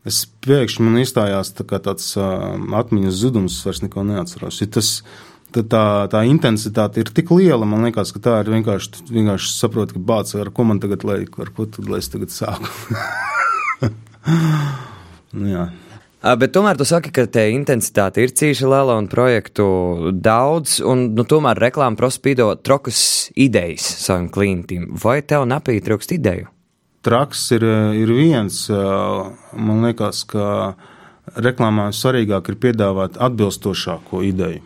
Es 0.02 0.24
pēkšņi 0.42 0.82
man 0.82 0.98
izstājās 0.98 1.52
tā 1.54 1.62
tāds 1.78 2.08
uh, 2.18 2.56
atmiņas 2.74 3.20
zudums, 3.20 3.60
vairs 3.62 3.84
neko 3.84 4.02
neatceros. 4.02 4.56
Ja 4.58 4.66
tas, 4.74 4.96
uh, 4.98 5.31
tad 5.54 5.68
tā, 5.72 5.84
tā 6.12 6.22
intensitāte 6.28 7.02
ir 7.02 7.12
tik 7.14 7.30
liela. 7.34 7.66
Man 7.68 7.84
liekas, 7.86 8.12
ka 8.14 8.22
tā 8.22 8.38
ir 8.42 8.50
vienkārši, 8.54 9.04
vienkārši 9.12 9.52
saprot, 9.54 9.94
ka 9.94 10.02
bācis 10.02 10.40
ar 10.40 10.52
ko 10.54 10.66
man 10.68 10.80
tagad, 10.82 11.04
lai, 11.08 11.22
ar 11.26 11.52
ko 11.54 11.68
tad, 11.68 11.88
lai 11.90 12.00
es 12.02 12.10
tagad 12.12 12.32
sāku. 12.34 12.70
nu. 15.36 15.66
Bet 16.22 16.52
tomēr 16.54 16.78
tu 16.78 16.86
saki, 16.86 17.10
ka 17.10 17.26
te 17.26 17.48
intensitāte 17.50 18.22
ir 18.22 18.30
cīņa 18.38 18.68
liela 18.70 18.96
un 19.00 19.08
projektu 19.10 19.66
daudz, 20.14 20.78
un 20.86 21.08
nu, 21.16 21.26
tomēr 21.26 21.58
reklāma 21.58 21.98
prospīdo 21.98 22.52
trokas 22.62 23.02
idejas 23.34 23.88
saviem 24.04 24.30
klientiem. 24.30 24.86
Vai 25.02 25.18
tev 25.26 25.48
nepietrūkst 25.50 26.14
ideju? 26.14 26.48
Traks 27.02 27.48
ir, 27.56 27.66
ir 27.98 28.14
viens. 28.14 28.68
Man 28.70 29.82
liekas, 29.82 30.22
ka 30.30 30.76
reklāmā 31.34 31.90
svarīgāk 31.90 32.52
ir 32.52 32.60
piedāvāt 32.62 33.18
atbilstošāko 33.18 34.22
ideju 34.30 34.62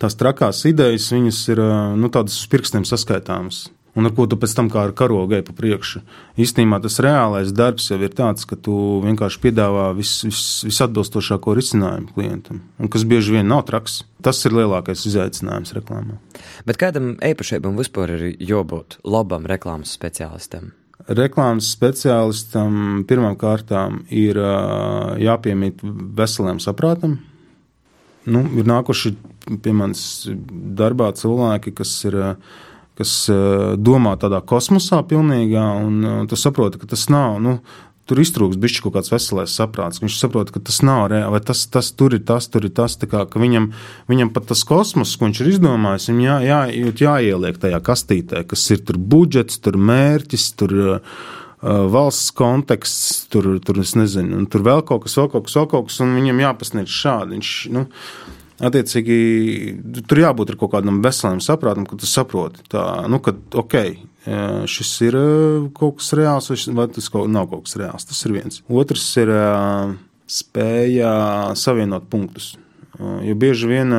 tās 0.00 0.16
trakās 0.18 0.64
idejas, 0.68 1.10
viņas 1.14 1.42
ir 1.54 1.64
nu, 1.98 2.12
tādas 2.12 2.38
uz 2.40 2.46
pirkstiem 2.52 2.86
saskaitāmas. 2.88 3.68
Un 3.98 4.06
ar 4.06 4.12
ko 4.14 4.28
tu 4.30 4.36
pēc 4.38 4.52
tam 4.54 4.68
kā 4.70 4.84
ar 4.86 4.92
karogu 4.94 5.34
ej 5.34 5.42
pa 5.48 5.54
priekšu. 5.58 6.04
Īstenībā 6.38 6.78
tas 6.84 7.00
reālais 7.02 7.50
darbs 7.50 7.88
jau 7.90 7.98
ir 7.98 8.12
tāds, 8.14 8.44
ka 8.46 8.54
tu 8.54 8.74
vienkārši 9.02 9.40
piedāvā 9.42 9.88
vis, 9.96 10.12
vis, 10.28 10.42
visatbilstošāko 10.68 11.56
risinājumu 11.58 12.12
klientam, 12.14 12.60
un 12.78 12.92
kas 12.92 13.06
bieži 13.08 13.34
vien 13.34 13.48
nav 13.50 13.64
traks. 13.66 14.04
Tas 14.22 14.38
ir 14.46 14.54
lielākais 14.54 15.02
izaicinājums 15.08 15.74
reklāmā. 15.74 16.18
Bet 16.68 16.78
kādam 16.78 17.16
īpašībam 17.26 17.78
vispār 17.80 18.14
ir 18.14 18.28
jābūt 18.38 19.00
labam 19.02 19.48
reklāmas 19.50 19.96
speciālistam? 19.98 20.70
Reklāmas 21.08 21.70
speciālistam 21.72 23.02
pirmām 23.08 23.34
kārtām 23.40 24.02
ir 24.12 24.38
jāpiemīt 25.22 25.82
veseliem 25.82 26.58
saprātam, 26.62 27.16
nu, 28.26 28.44
ir 28.58 28.68
nākuši 28.68 29.14
pie 29.62 29.74
manis 29.76 30.02
darbā 30.28 31.12
cilvēki, 31.16 31.76
kas 31.82 31.98
ir. 32.08 32.22
Kas 32.98 33.28
domā 33.78 34.16
tādā 34.18 34.40
kosmosā, 34.42 34.96
pilnīgā, 35.06 35.62
un 35.86 36.24
tu 36.26 36.34
saproti, 36.34 36.80
ka 36.82 36.88
tas 36.90 37.04
nav. 37.14 37.36
Nu, 37.38 37.52
tur 38.08 38.20
iztrūks 38.22 38.58
bišķi 38.60 38.84
kaut 38.84 38.96
kāds 38.96 39.12
veselais 39.12 39.54
saprāts. 39.54 40.00
Viņš 40.02 40.16
saprot, 40.18 40.52
ka 40.52 40.62
tas 40.64 40.80
nav 40.86 41.04
reāli, 41.12 41.30
vai 41.34 41.40
tas, 41.44 41.64
tas 41.70 41.90
tur 41.94 42.16
ir 42.16 42.24
tas, 42.28 42.48
tur 42.50 42.66
ir 42.66 42.72
tas. 42.74 42.96
Kā, 42.98 43.24
viņam, 43.28 43.70
viņam 44.10 44.32
pat 44.34 44.48
tas 44.52 44.64
kosmos, 44.68 45.14
ko 45.14 45.28
viņš 45.28 45.42
ir 45.44 45.50
izdomājis, 45.52 46.08
viņam 46.10 46.24
jā, 46.24 46.38
jā, 46.48 46.60
jāieliek 47.04 47.60
tajā 47.60 47.82
kastītē, 47.84 48.44
kas 48.48 48.64
ir 48.74 48.82
tur 48.88 48.98
budžets, 48.98 49.60
tur 49.64 49.78
mērķis, 49.78 50.48
tur 50.58 50.76
uh, 50.78 51.20
valsts 51.62 52.32
konteksts, 52.38 53.26
tur, 53.32 53.50
tur 53.64 53.80
es 53.82 53.94
nezinu, 53.98 54.36
un 54.38 54.48
tur 54.50 54.62
vēl 54.66 54.84
kaut 54.86 55.06
kas, 55.06 55.16
vēl 55.18 55.30
kaut 55.32 55.48
kas, 55.48 55.56
vēl 55.58 55.70
kaut 55.70 55.88
kas, 55.88 56.00
un 56.04 56.16
viņam 56.18 56.42
jāpasniedz 56.44 56.98
šādi. 57.00 57.38
Viņš, 57.38 57.54
nu, 57.74 57.86
Attiecīgi, 58.58 59.16
tur 60.10 60.18
jābūt 60.18 60.56
kaut 60.58 60.72
kādam 60.72 60.96
veselam 60.98 61.38
saprātam, 61.38 61.84
ka 61.86 61.94
tu 61.94 62.08
saproti, 62.10 62.64
tā, 62.66 62.80
nu, 63.06 63.20
ka, 63.22 63.36
ok, 63.54 63.76
šis 64.66 64.90
ir 65.06 65.18
kaut 65.76 66.00
kas 66.00 66.10
reāls, 66.18 66.50
vai 66.74 66.88
tas 66.90 67.06
kaut, 67.12 67.30
nav 67.30 67.46
kaut 67.52 67.68
kas 67.68 67.78
reāls. 67.78 68.08
Tas 68.08 68.24
ir 68.26 68.34
viens. 68.34 68.62
Otrs 68.66 69.06
ir 69.22 69.30
spēja 70.28 71.12
savienot 71.54 72.08
punktus. 72.10 72.56
Jo 72.98 73.36
bieži 73.38 73.70
vien 73.70 73.94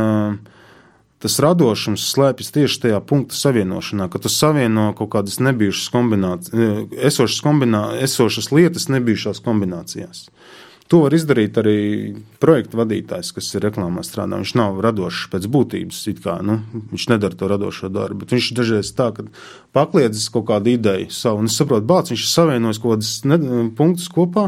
tas 1.19 1.35
radošums 1.43 2.05
slēpjas 2.13 2.53
tieši 2.55 2.81
tajā 2.85 3.01
punktu 3.03 3.35
savienošanā, 3.35 4.07
ka 4.11 4.21
tu 4.23 4.31
savieno 4.31 4.89
kaut 4.97 5.11
kādas 5.17 5.39
nebijušas 5.43 5.91
kombinācijas, 5.93 6.88
esošas, 7.11 7.41
kombinā, 7.43 7.83
esošas 8.05 8.51
lietas 8.55 8.88
nebijušās 8.91 9.43
kombinācijās. 9.43 10.29
To 10.89 11.03
var 11.03 11.13
izdarīt 11.13 11.57
arī 11.61 11.79
projekta 12.41 12.79
vadītājs, 12.79 13.29
kas 13.35 13.51
ir 13.53 13.61
reklāmā 13.67 14.01
strādā. 14.01 14.39
Viņš 14.41 14.53
nav 14.57 14.79
radošs 14.81 15.27
pēc 15.29 15.45
būtības, 15.53 15.99
kā, 16.23 16.39
nu, 16.41 16.55
viņš 16.89 17.05
nedara 17.11 17.38
to 17.38 17.49
radošo 17.51 17.91
darbu. 17.93 18.25
Viņš 18.31 18.47
dažreiz 18.57 18.89
tā, 18.97 19.11
ka 19.13 19.27
pakliedzis 19.77 20.31
kaut 20.33 20.47
kādu 20.49 20.73
ideju 20.73 21.11
savu, 21.13 21.43
un 21.43 21.51
es 21.51 21.59
saprotu, 21.61 21.85
bācis, 21.91 22.15
viņš 22.15 22.23
ir 22.25 22.31
savienojis 22.31 22.81
kaut 22.81 22.95
kādus 22.95 23.13
punktus 23.77 24.09
kopā 24.15 24.47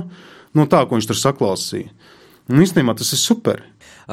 no 0.57 0.65
tā, 0.65 0.81
ko 0.87 0.97
viņš 0.97 1.11
tur 1.11 1.21
saklausīja. 1.21 1.93
Un 2.49 2.65
īstenībā 2.65 2.97
tas 2.97 3.13
ir 3.13 3.21
super. 3.21 3.61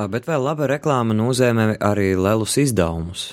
Bet 0.06 0.28
vai 0.30 0.38
laba 0.38 0.68
reklāma 0.70 1.16
nozīmē 1.16 1.74
arī 1.82 2.12
lielus 2.14 2.58
izdevumus? 2.62 3.32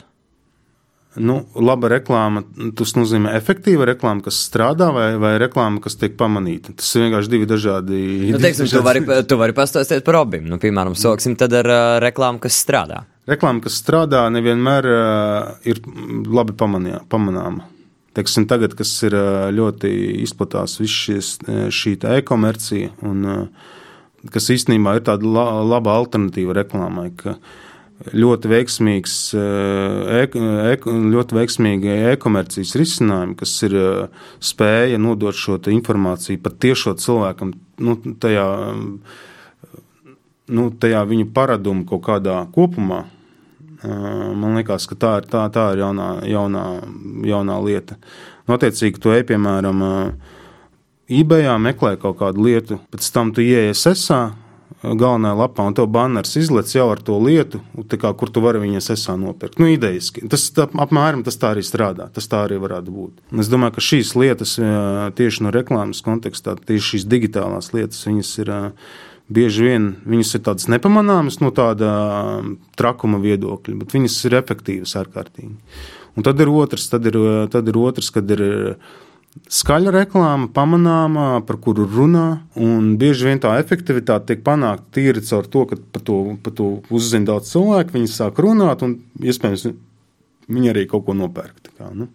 Nu, 1.16 1.38
laba 1.56 1.88
reklāma, 1.94 2.42
tas 2.76 2.92
nozīmē 2.98 3.32
efektīva 3.38 3.86
reklāma, 3.88 4.24
kas 4.26 4.42
strādā, 4.50 4.90
vai, 4.92 5.06
vai 5.22 5.36
reklāma, 5.40 5.80
kas 5.84 5.96
tiek 6.00 6.18
pamanīta. 6.20 6.74
Tas 6.76 6.90
ir 6.96 7.06
vienkārši 7.06 7.32
divi 7.32 7.48
dažādi. 7.48 8.00
Nu, 8.34 8.40
teiksim, 8.44 8.68
tu 8.68 8.82
vari, 8.84 9.04
tu 9.30 9.38
vari 9.40 9.56
pastāstīt 9.56 10.04
par 10.08 10.20
abiem. 10.26 10.50
Nu, 10.52 10.60
piemēram, 10.60 10.98
sāksim 11.00 11.38
tad 11.40 11.56
ar 11.56 11.72
uh, 11.72 11.84
reklāmu, 12.04 12.42
kas 12.44 12.58
strādā. 12.60 13.06
Reklāma, 13.32 13.64
kas 13.64 13.80
strādā, 13.80 14.26
nevienmēr 14.34 14.90
uh, 14.92 15.54
ir 15.72 15.80
labi 16.28 16.58
pamanījā, 16.60 17.06
pamanāma. 17.12 17.70
teiksim, 18.16 18.48
tagad, 18.48 18.76
kas 18.76 18.92
ir 19.08 19.16
ļoti 19.56 19.92
izplatās, 20.24 20.78
šis, 20.80 21.38
šī 21.72 21.96
e-komercija, 22.18 22.92
un 23.08 23.26
kas 24.34 24.52
īstenībā 24.54 24.98
ir 24.98 25.06
tāda 25.08 25.30
la, 25.30 25.46
laba 25.66 25.96
alternatīva 26.00 26.56
reklāmai. 26.60 27.12
Ļoti 28.12 28.52
veiksmīgs, 28.52 29.16
e, 29.40 30.24
e, 30.26 30.78
ļoti 31.16 31.38
veiksmīgi 31.38 31.94
e-komercijas 32.12 32.76
risinājumi, 32.76 33.38
kas 33.40 33.54
ir 33.68 33.76
spēja 34.44 35.00
nodot 35.00 35.38
šo 35.38 35.62
informāciju 35.72 36.44
pat 36.44 36.60
tiešo 36.66 36.98
cilvēkam, 37.00 37.54
nu, 37.80 37.96
tajā, 38.20 38.48
nu, 40.52 40.70
tajā 40.84 41.06
viņa 41.08 41.30
paradumu 41.38 41.88
kaut 41.88 42.04
kādā 42.10 42.42
kopumā, 42.56 43.06
Man 43.86 44.56
liekas, 44.58 44.88
ka 44.90 44.96
tā 44.98 45.12
ir, 45.20 45.28
tā, 45.30 45.44
tā 45.54 45.66
ir 45.74 45.84
jaunā, 45.84 46.08
jaunā, 46.30 46.64
jaunā 47.28 47.58
lieta. 47.66 47.98
Notiecīgi, 48.50 49.02
tu 49.02 49.14
ej, 49.14 49.26
piemēram, 49.30 49.84
eBay, 51.10 51.46
meklē 51.62 51.96
kaut 52.02 52.18
kādu 52.22 52.48
lietu, 52.48 52.80
pēc 52.94 53.12
tam 53.14 53.32
tu 53.36 53.44
ieies 53.46 53.84
esā, 53.90 54.34
galvenajā 54.86 55.38
lapā, 55.38 55.66
un 55.66 55.76
tev 55.78 55.88
banners 55.94 56.36
izlec 56.38 56.70
jau 56.74 56.88
ar 56.94 57.02
to 57.06 57.18
lietu, 57.22 57.62
kā, 57.90 58.12
kur 58.18 58.30
tu 58.34 58.42
vari 58.44 58.62
viņas 58.64 58.92
esā 58.96 59.16
nopirkt. 59.18 59.60
Nu, 59.62 59.70
idejiski. 59.72 60.26
Tas 60.30 60.48
tā, 60.54 60.68
apmēram 60.70 61.24
tas 61.26 61.38
tā 61.42 61.54
arī 61.54 61.64
strādā. 61.66 62.10
Tas 62.14 62.30
tā 62.30 62.44
arī 62.46 62.60
varētu 62.62 62.94
būt. 62.94 63.26
Es 63.42 63.50
domāju, 63.52 63.78
ka 63.78 63.86
šīs 63.86 64.14
lietas 64.18 64.58
tieši 65.18 65.46
no 65.46 65.54
reklāmas 65.54 66.02
kontekstā, 66.06 66.58
tieši 66.58 66.96
šīs 66.96 67.10
digitālās 67.10 67.72
lietas, 67.76 68.06
viņas 68.06 68.34
ir 68.46 68.54
bieži 69.26 69.66
vien 69.66 69.88
viņas 70.06 70.36
ir 70.38 70.42
tādas 70.46 70.68
nepamanāmas 70.70 71.40
no 71.42 71.50
tāda 71.56 71.90
um, 72.42 72.52
trakuma 72.78 73.18
viedokļa, 73.24 73.80
bet 73.82 73.96
viņas 73.96 74.20
ir 74.30 74.38
efektīvas 74.38 74.94
ārkārtīgi. 75.02 75.56
Un 76.16 76.26
tad 76.26 76.40
ir 76.40 76.52
otrs, 76.54 76.86
tad 76.92 77.08
ir, 77.10 77.18
tad 77.52 77.68
ir 77.72 77.80
otrs 77.82 78.12
kad 78.14 78.30
ir 78.38 78.46
skaļa 79.52 79.94
reklāma, 79.94 80.50
pamanāmā, 80.54 81.28
par 81.46 81.60
kuru 81.62 81.86
runā, 81.90 82.28
un 82.58 82.96
bieži 83.02 83.30
vien 83.30 83.42
tā 83.42 83.56
efektivitāte 83.62 84.34
tiek 84.34 84.44
panākta 84.46 84.98
tīri 84.98 85.24
caur 85.26 85.50
to, 85.52 85.66
ka 85.70 85.78
par 85.96 86.06
to, 86.08 86.18
par 86.44 86.56
to 86.58 86.70
uzzina 86.90 87.32
daudz 87.32 87.52
cilvēku, 87.52 87.96
viņi 87.98 88.12
sāk 88.12 88.42
runāt, 88.42 88.86
un 88.86 88.98
iespējams 89.22 89.68
viņi 90.52 90.74
arī 90.74 90.86
kaut 90.90 91.06
ko 91.08 91.16
nopērk. 91.18 91.72
Kā, 91.76 91.92
nu, 91.94 92.10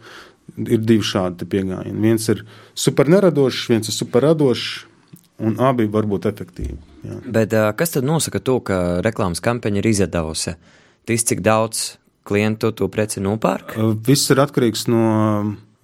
ir 0.67 0.83
divi 0.83 1.07
šādi 1.07 1.49
pieejami. 1.50 1.95
Viens 2.03 2.29
ir 2.33 2.45
super 2.75 3.11
neradošs, 3.11 3.69
viens 3.71 3.91
ir 3.91 3.97
super 3.97 4.27
radošs, 4.29 4.85
un 5.41 5.57
abi 5.65 5.87
var 5.91 6.09
būt 6.09 6.29
efektīvi. 6.31 6.77
Jā. 7.07 7.23
Bet 7.39 7.55
kas 7.79 7.97
tad 7.97 8.05
nosaka 8.05 8.43
to, 8.45 8.59
ka 8.65 9.00
reklāmas 9.05 9.41
kampaņa 9.45 9.81
ir 9.81 9.89
izdevusi? 9.89 10.57
Tas, 11.09 11.25
cik 11.27 11.41
daudz 11.45 11.95
klientu 12.29 12.75
to 12.77 12.89
preci 12.93 13.23
nopērk? 13.25 13.73
Viss 14.07 14.31
ir 14.33 14.43
atkarīgs 14.43 14.85
no, 14.93 15.05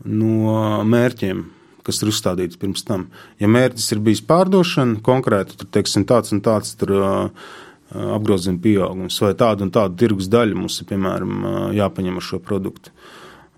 no 0.05 0.83
mērķiem. 0.87 1.45
Kas 1.87 2.03
ir 2.03 2.11
uzstādīts 2.11 2.59
pirms 2.59 2.83
tam? 2.83 3.07
Ja 3.38 3.47
mērķis 3.47 3.93
ir 3.95 4.03
bijis 4.03 4.25
pārdošana, 4.26 4.99
konkrēti 5.07 5.55
tur, 5.61 5.69
teiksim, 5.71 6.03
tāds 6.09 6.35
un 6.35 6.41
tāds 6.43 6.75
tur, 6.81 6.93
uh, 6.99 7.53
apgrozījuma 7.95 8.62
pieaugums, 8.62 9.21
vai 9.23 9.33
tāda 9.38 9.62
un 9.67 9.71
tāda 9.75 9.95
tirgus 10.00 10.26
daļa 10.31 10.59
mums 10.59 10.81
ir 10.83 10.88
piemēram 10.91 11.47
jāpaņem 11.76 12.19
ar 12.19 12.26
šo 12.26 12.41
produktu. 12.43 12.91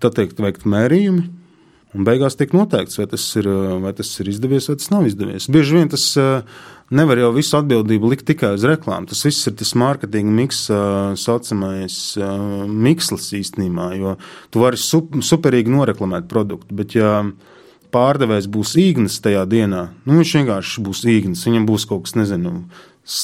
Tad 0.02 0.18
teikt, 0.18 0.40
veikt 0.42 0.66
mērījumi, 0.68 1.24
Un 1.96 2.04
beigās 2.04 2.36
tiek 2.36 2.52
noteikts, 2.52 2.98
vai 3.00 3.06
tas, 3.08 3.22
ir, 3.40 3.46
vai 3.80 3.94
tas 3.96 4.10
ir 4.20 4.28
izdevies 4.28 4.66
vai 4.68 4.76
tas 4.76 4.90
nav 4.92 5.06
izdevies. 5.08 5.46
Bieži 5.48 5.78
vien 5.78 5.88
tas 5.88 6.04
nevar 6.92 7.20
jau 7.20 7.30
visu 7.32 7.56
atbildību 7.56 8.10
likt 8.12 8.26
tikai 8.28 8.50
uz 8.58 8.66
reklāmu. 8.68 9.08
Tas 9.08 9.24
viss 9.24 9.48
ir 9.48 9.56
tas 9.56 9.72
mārketinga 9.78 10.34
miks, 10.36 10.66
saucamais 11.22 11.96
mikslis 12.68 13.30
īstenībā, 13.40 13.88
jo 13.96 14.18
tu 14.52 14.64
vari 14.64 14.80
superīgi 14.80 15.72
noreklamēt 15.72 16.28
produktu, 16.28 16.76
bet 16.76 16.96
ja 16.98 17.22
pārdevējs 17.94 18.50
būs 18.52 18.76
īgnis 18.80 19.16
tajā 19.24 19.46
dienā, 19.48 19.86
nu 20.04 20.20
viņš 20.20 20.34
vienkārši 20.42 20.84
būs 20.84 21.06
īgnis, 21.08 21.46
viņam 21.48 21.64
būs 21.70 21.88
kaut 21.88 22.04
kas, 22.04 22.18
nezinu, 22.20 22.58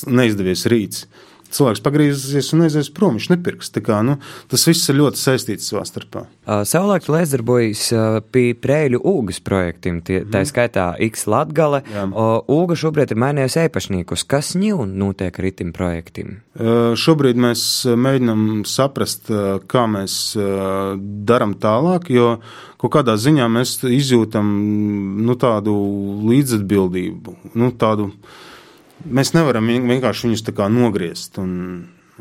neizdevies 0.08 0.64
rīts 0.72 1.04
cilvēks 1.54 1.82
pagriezīsies 1.84 2.52
un 2.56 2.66
aizies 2.66 2.90
prom. 2.94 3.18
Viņš 3.18 3.30
nepirks. 3.32 3.72
Kā, 3.84 4.00
nu, 4.06 4.16
tas 4.50 4.66
viss 4.68 4.90
ir 4.90 4.98
ļoti 5.00 5.20
saistīts 5.20 5.70
savā 5.70 5.84
starpā. 5.88 6.24
Uh, 6.44 6.62
savulaik 6.68 7.08
līdzdarbojas 7.10 7.84
uh, 7.94 8.18
pie 8.34 8.52
Prēļu 8.58 9.00
ūgas 9.00 9.40
projektiem, 9.44 10.00
tie, 10.04 10.20
mm. 10.22 10.30
tā 10.34 10.44
skaitā 10.48 10.86
X 11.08 11.26
Latgale. 11.30 11.82
Ūga 11.84 12.76
šobrīd 12.78 13.14
ir 13.14 13.20
mainījusi 13.20 13.64
īpašniekus. 13.64 14.26
Kas 14.30 14.54
ņūn 14.58 14.94
notiek 15.00 15.40
ar 15.40 15.48
itim 15.50 15.72
projektiem? 15.76 16.38
Uh, 16.54 16.92
šobrīd 16.98 17.40
mēs 17.40 17.64
mēģinam 17.88 18.64
saprast, 18.68 19.30
kā 19.70 19.84
mēs 19.90 20.18
darām 21.28 21.54
tālāk, 21.60 22.08
jo 22.12 22.34
kaut 22.80 22.92
kādā 22.98 23.16
ziņā 23.20 23.46
mēs 23.52 23.78
izjūtam 23.88 24.48
nu, 25.24 25.36
tādu 25.40 25.74
līdzatbildību, 26.28 27.36
nu, 27.56 27.70
tādu 27.80 28.10
mēs 29.04 29.34
nevaram 29.34 29.68
vienkārši 29.68 30.28
viņus 30.28 30.44
nogriezt. 30.72 31.38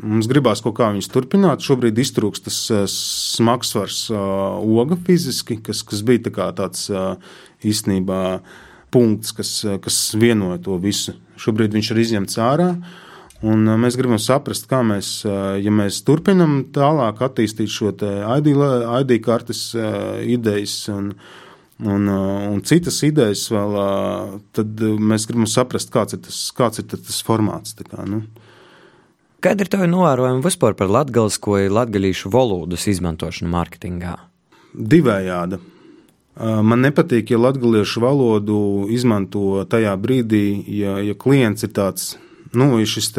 Mums 0.02 0.26
gribās 0.26 0.58
kaut 0.64 0.74
kā 0.80 0.88
viņus 0.90 1.10
turpināt. 1.12 1.62
Šobrīd 1.62 1.98
iztrūks 2.02 2.42
tas 2.42 2.58
eh, 2.74 2.82
smagsvars 2.90 4.08
uh, 4.10 4.58
oga 4.58 4.98
fiziski, 4.98 5.60
kas, 5.62 5.84
kas 5.86 6.02
bija 6.02 6.24
tā 6.26 6.48
tāds 6.58 6.88
uh, 6.90 7.14
īstenībā 7.62 8.40
punkts, 8.90 9.30
kas, 9.34 9.52
kas 9.82 9.98
vienoja 10.18 10.58
to 10.66 10.80
visu. 10.82 11.14
Šobrīd 11.38 11.74
viņš 11.78 11.92
ir 11.92 12.02
izņemts 12.02 12.42
ārā. 12.42 12.68
Un 13.44 13.66
mēs 13.78 13.98
gribam 13.98 14.18
saprast, 14.22 14.66
kā 14.70 14.78
mēs, 14.86 15.08
ja 15.60 15.72
mēs 15.74 15.98
turpinām 16.06 16.62
tālāk 16.72 17.18
attīstīt 17.26 17.68
šo 17.68 17.90
ID, 17.92 18.52
ID 19.02 19.18
kartes 19.20 19.66
idejas 20.24 20.78
un, 20.94 21.10
uh, 21.12 21.43
un 21.82 22.60
citas 22.66 23.00
idejas 23.06 23.48
vēl, 23.50 23.76
uh, 23.80 24.34
tad 24.54 24.78
mēs 24.78 25.26
gribam 25.26 25.48
saprast, 25.50 25.90
kāds 25.94 26.14
ir 26.14 26.22
tas, 26.22 26.38
kāds 26.54 26.82
ir 26.82 26.86
tas 26.92 27.20
formāts. 27.26 27.74
Kā, 27.82 28.06
nu. 28.06 28.22
Kāda 29.44 29.66
ir 29.66 29.72
tā 29.72 29.84
novērojuma 29.90 30.44
vispār 30.44 30.76
par 30.78 30.88
latgalisko 30.88 31.58
latgalīšu 31.74 32.30
valodas 32.32 32.86
izmantošanu 32.88 33.50
mārketingā? 33.52 34.14
Divējāda. 34.74 35.58
Man 36.34 36.80
nepatīk, 36.82 37.30
ja 37.30 37.38
latviešu 37.38 38.00
valodu 38.02 38.56
izmanto 38.90 39.62
tajā 39.70 39.92
brīdī, 40.00 40.64
ja, 40.80 40.96
ja 40.98 41.14
klients 41.14 41.62
ir 41.62 41.70
tāds, 41.76 42.14
nu, 42.56 42.72
ja 42.80 42.88
šis 42.88 43.12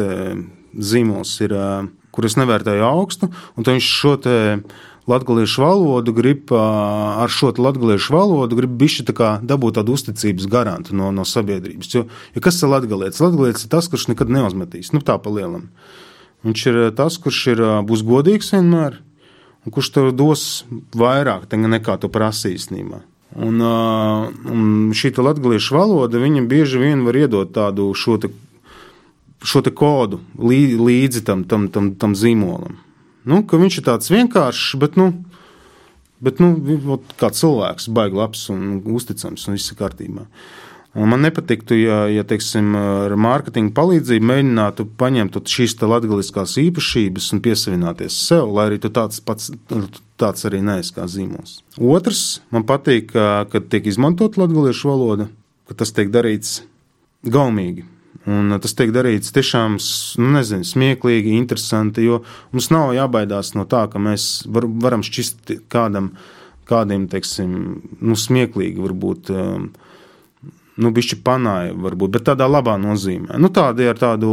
zīmols 0.76 1.32
ir, 1.46 1.54
kur 2.12 2.28
es 2.28 2.36
nevērtēju 2.36 2.84
augstu, 2.84 3.30
un 3.56 3.68
viņš 3.70 3.88
šo 4.02 4.12
te 4.26 4.36
latviešu 5.06 5.62
valodu, 5.62 6.12
grib 6.12 6.50
ar 6.52 7.30
šo 7.30 7.52
latviešu 7.58 8.14
valodu, 8.14 8.58
grib 8.58 8.74
bišķi 8.80 9.06
tā 9.10 9.30
dabūt 9.42 9.78
tādu 9.78 9.94
uzticības 9.94 10.48
garantu 10.50 10.96
no, 10.98 11.12
no 11.14 11.24
sabiedrības. 11.26 11.92
Jo, 11.94 12.04
jo 12.34 12.42
kas 12.42 12.58
ir 12.62 12.72
latgalietis? 12.72 13.22
Latgalietis 13.22 13.66
ir 13.66 13.72
tas, 13.72 13.88
kurš 13.90 14.08
nekad 14.12 14.32
neuzmetīs, 14.32 14.92
nu 14.94 15.02
tā 15.04 15.18
pa 15.22 15.32
lielam. 15.32 15.68
Viņš 16.46 16.64
ir 16.70 16.80
tas, 16.98 17.18
kurš 17.22 17.42
ir, 17.54 17.62
būs 17.86 18.02
godīgs 18.06 18.52
vienmēr, 18.54 18.98
un 19.66 19.74
kurš 19.74 19.92
tev 19.94 20.10
dos 20.14 20.64
vairāk 20.94 21.46
nekā 21.54 21.98
tu 22.02 22.10
prasīsi 22.10 22.58
īstenībā. 22.58 23.02
Un, 23.36 23.60
un 23.60 24.90
šī 24.96 25.12
latviešu 25.20 25.76
valoda, 25.76 26.18
viņa 26.22 26.46
bieži 26.48 26.80
vien 26.80 27.02
var 27.04 27.18
iedot 27.18 27.50
tādu 27.52 27.90
šo, 27.94 28.16
te, 28.22 28.30
šo 29.44 29.60
te 29.66 29.74
kodu 29.74 30.22
līdzi 30.38 31.24
tam, 31.26 31.44
tam, 31.44 31.68
tam, 31.68 31.92
tam 32.00 32.14
zīmolam 32.16 32.78
nu, 33.28 33.42
ka 33.46 33.60
viņš 33.60 33.80
ir 33.80 33.86
tāds 33.88 34.12
vienkāršs, 34.12 34.76
bet, 34.82 34.98
nu, 35.00 35.10
bet 36.24 36.40
nu, 36.42 36.54
kā 37.20 37.32
cilvēks, 37.34 37.90
baigi 37.96 38.20
labs 38.22 38.46
un 38.54 38.78
uzticams 38.96 39.48
un 39.48 39.58
viss 39.58 39.72
ir 39.72 39.80
kārtībā. 39.80 40.26
Man 40.96 41.20
nepatiktu, 41.20 41.76
ja, 41.76 41.96
ja 42.08 42.22
teiksim, 42.24 42.70
ar 42.72 43.12
mārketinga 43.20 43.74
palīdzību 43.76 44.30
mēģinātu 44.30 44.86
paņemt 44.96 45.36
šīs 45.52 45.74
latgaliskās 45.82 46.54
īpašības 46.62 47.26
un 47.36 47.42
piesavināties 47.44 48.16
sev, 48.30 48.48
lai 48.56 48.70
arī 48.70 48.78
tu 48.80 48.88
tāds 48.88 49.20
pats 49.20 49.50
tāds 50.16 50.46
arī 50.48 50.62
neesi 50.64 50.94
kā 50.96 51.04
zīmols. 51.10 51.58
Otrs, 51.76 52.22
man 52.54 52.64
patīk, 52.68 53.12
kad 53.12 53.68
tiek 53.72 53.90
izmantot 53.92 54.38
latgaliešu 54.40 54.88
valoda, 54.88 55.28
ka 55.68 55.76
tas 55.76 55.92
tiek 55.92 56.08
darīts 56.14 56.62
gaumīgi. 57.28 57.84
Un 58.26 58.50
tas 58.58 58.74
tiek 58.74 58.90
darīts 58.90 59.30
tiešām 59.34 59.76
nu, 60.18 60.30
nezinu, 60.34 60.66
smieklīgi, 60.66 61.36
interesanti, 61.38 62.02
jo 62.08 62.24
mums 62.50 62.72
nav 62.74 62.90
jābaidās 62.96 63.52
no 63.54 63.62
tā, 63.70 63.84
ka 63.92 64.00
mēs 64.02 64.46
var, 64.50 64.66
varam 64.82 65.04
šķist 65.06 65.52
kādam, 65.70 66.10
kādiem, 66.66 67.04
teiksim, 67.10 67.52
nu, 68.02 68.16
smieklīgi, 68.18 68.82
varbūt, 68.82 69.30
um, 69.30 69.68
nu, 70.82 70.90
bišķi 70.96 71.20
panāja, 71.26 71.76
varbūt, 71.86 72.16
bet 72.16 72.26
tādā 72.26 72.48
labā 72.50 72.74
nozīmē. 72.82 73.38
Nu, 73.38 73.52
tāda 73.54 73.86
ir 73.86 74.00
tādu 74.00 74.32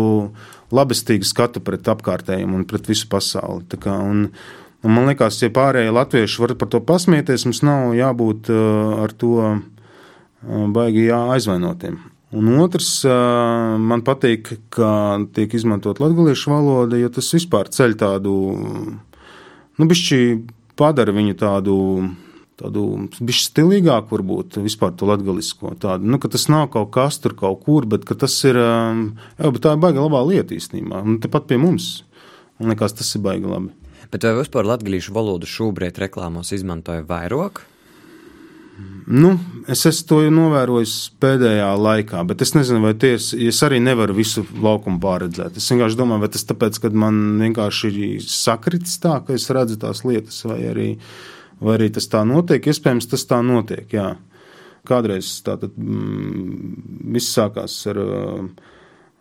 labestīgu 0.74 1.30
skatu 1.30 1.62
pret 1.62 1.86
apkārtējiem 1.94 2.56
un 2.58 2.66
pret 2.70 2.90
visu 2.90 3.06
pasauli. 3.12 3.68
Tā 3.70 3.78
kā, 3.84 4.00
un, 4.02 4.26
un 4.82 4.96
man 4.96 5.06
liekas, 5.12 5.38
ja 5.46 5.54
pārējie 5.54 5.94
latvieši 5.94 6.42
var 6.42 6.56
par 6.58 6.74
to 6.74 6.82
pasmieties, 6.82 7.46
mums 7.46 7.62
nav 7.62 7.94
jābūt 8.00 8.50
uh, 8.50 9.06
ar 9.06 9.14
to 9.14 9.38
uh, 9.38 9.62
baigi 10.74 11.06
jā, 11.12 11.22
aizvainotiem. 11.38 12.02
Un 12.34 12.50
otrs, 12.64 12.90
man 13.06 14.02
patīk, 14.06 14.56
ka 14.74 14.90
tiek 15.36 15.54
izmantot 15.54 16.02
latviešu 16.02 16.50
valoda, 16.50 16.98
jo 16.98 17.12
tas 17.14 17.30
vispār 17.36 17.70
ceļ 17.70 17.94
tādu, 18.02 18.34
nu, 19.78 19.88
bišķi 19.92 20.20
padara 20.80 21.14
viņu 21.14 21.38
tādu 21.38 21.78
tādu 22.60 22.84
bišķi 23.18 23.50
stilīgāku, 23.50 24.12
varbūt 24.14 24.60
vispār 24.64 24.94
to 24.98 25.08
latgalisko. 25.10 25.74
Tādu, 25.82 26.08
nu, 26.10 26.20
tas 26.22 26.48
nav 26.52 26.70
kaut 26.74 26.92
kas 26.96 27.20
tur 27.24 27.36
kaut 27.38 27.64
kur, 27.66 27.88
bet 27.90 28.06
tas 28.08 28.36
ir, 28.48 28.60
jā, 28.60 29.50
bet 29.50 29.62
tā 29.64 29.76
ir 29.76 29.84
baigi 29.84 30.04
labā 30.04 30.24
lieta 30.30 30.56
īstenībā. 30.56 31.04
Un 31.04 31.20
tepat 31.24 31.50
pie 31.50 31.60
mums. 31.62 32.04
Man 32.62 32.74
liekas, 32.74 32.96
tas 33.00 33.10
ir 33.18 33.24
baigi 33.26 33.50
labi. 33.50 33.74
Bet 34.14 34.26
vai 34.28 34.36
vispār 34.38 34.68
latviešu 34.70 35.16
valodu 35.16 35.50
šobrīd 35.50 35.98
reklāmos 36.04 36.54
izmantoja 36.54 37.06
vairāk? 37.10 37.64
Nu, 39.04 39.34
es 39.68 39.84
esmu 39.86 40.08
to 40.08 40.18
novērojis 40.32 40.94
pēdējā 41.22 41.68
laikā, 41.76 42.22
bet 42.30 42.42
es 42.46 42.54
nezinu, 42.56 42.80
vai 42.86 42.94
ties, 42.98 43.34
es 43.36 43.60
arī 43.66 43.82
nevaru 43.84 44.16
visu 44.16 44.46
laukumu 44.64 45.02
pārredzēt. 45.04 45.60
Es 45.60 45.68
vienkārši 45.72 46.00
domāju, 46.00 46.24
vai 46.24 46.30
tas 46.34 46.48
tāpēc, 46.48 46.80
ka 46.82 46.92
man 47.04 47.20
vienkārši 47.42 47.92
ir 47.92 48.28
sakritis 48.32 48.96
tā, 49.04 49.18
ka 49.28 49.36
es 49.36 49.50
redzu 49.54 49.78
tās 49.82 50.06
lietas, 50.08 50.40
vai 50.48 50.62
arī, 50.72 50.88
vai 51.60 51.76
arī 51.78 51.92
tas 51.94 52.08
tā 52.12 52.24
notiek. 52.28 52.64
Iespējams, 52.72 53.10
tas 53.12 53.28
tā 53.30 53.42
notiek. 53.46 53.86
Jā. 53.94 54.14
Kādreiz 54.88 55.36
tā 55.44 55.58
tad 55.60 55.76
mm, 55.76 57.12
viss 57.16 57.36
sākās 57.36 57.76
ar. 57.92 58.00
Uh, 58.04 58.72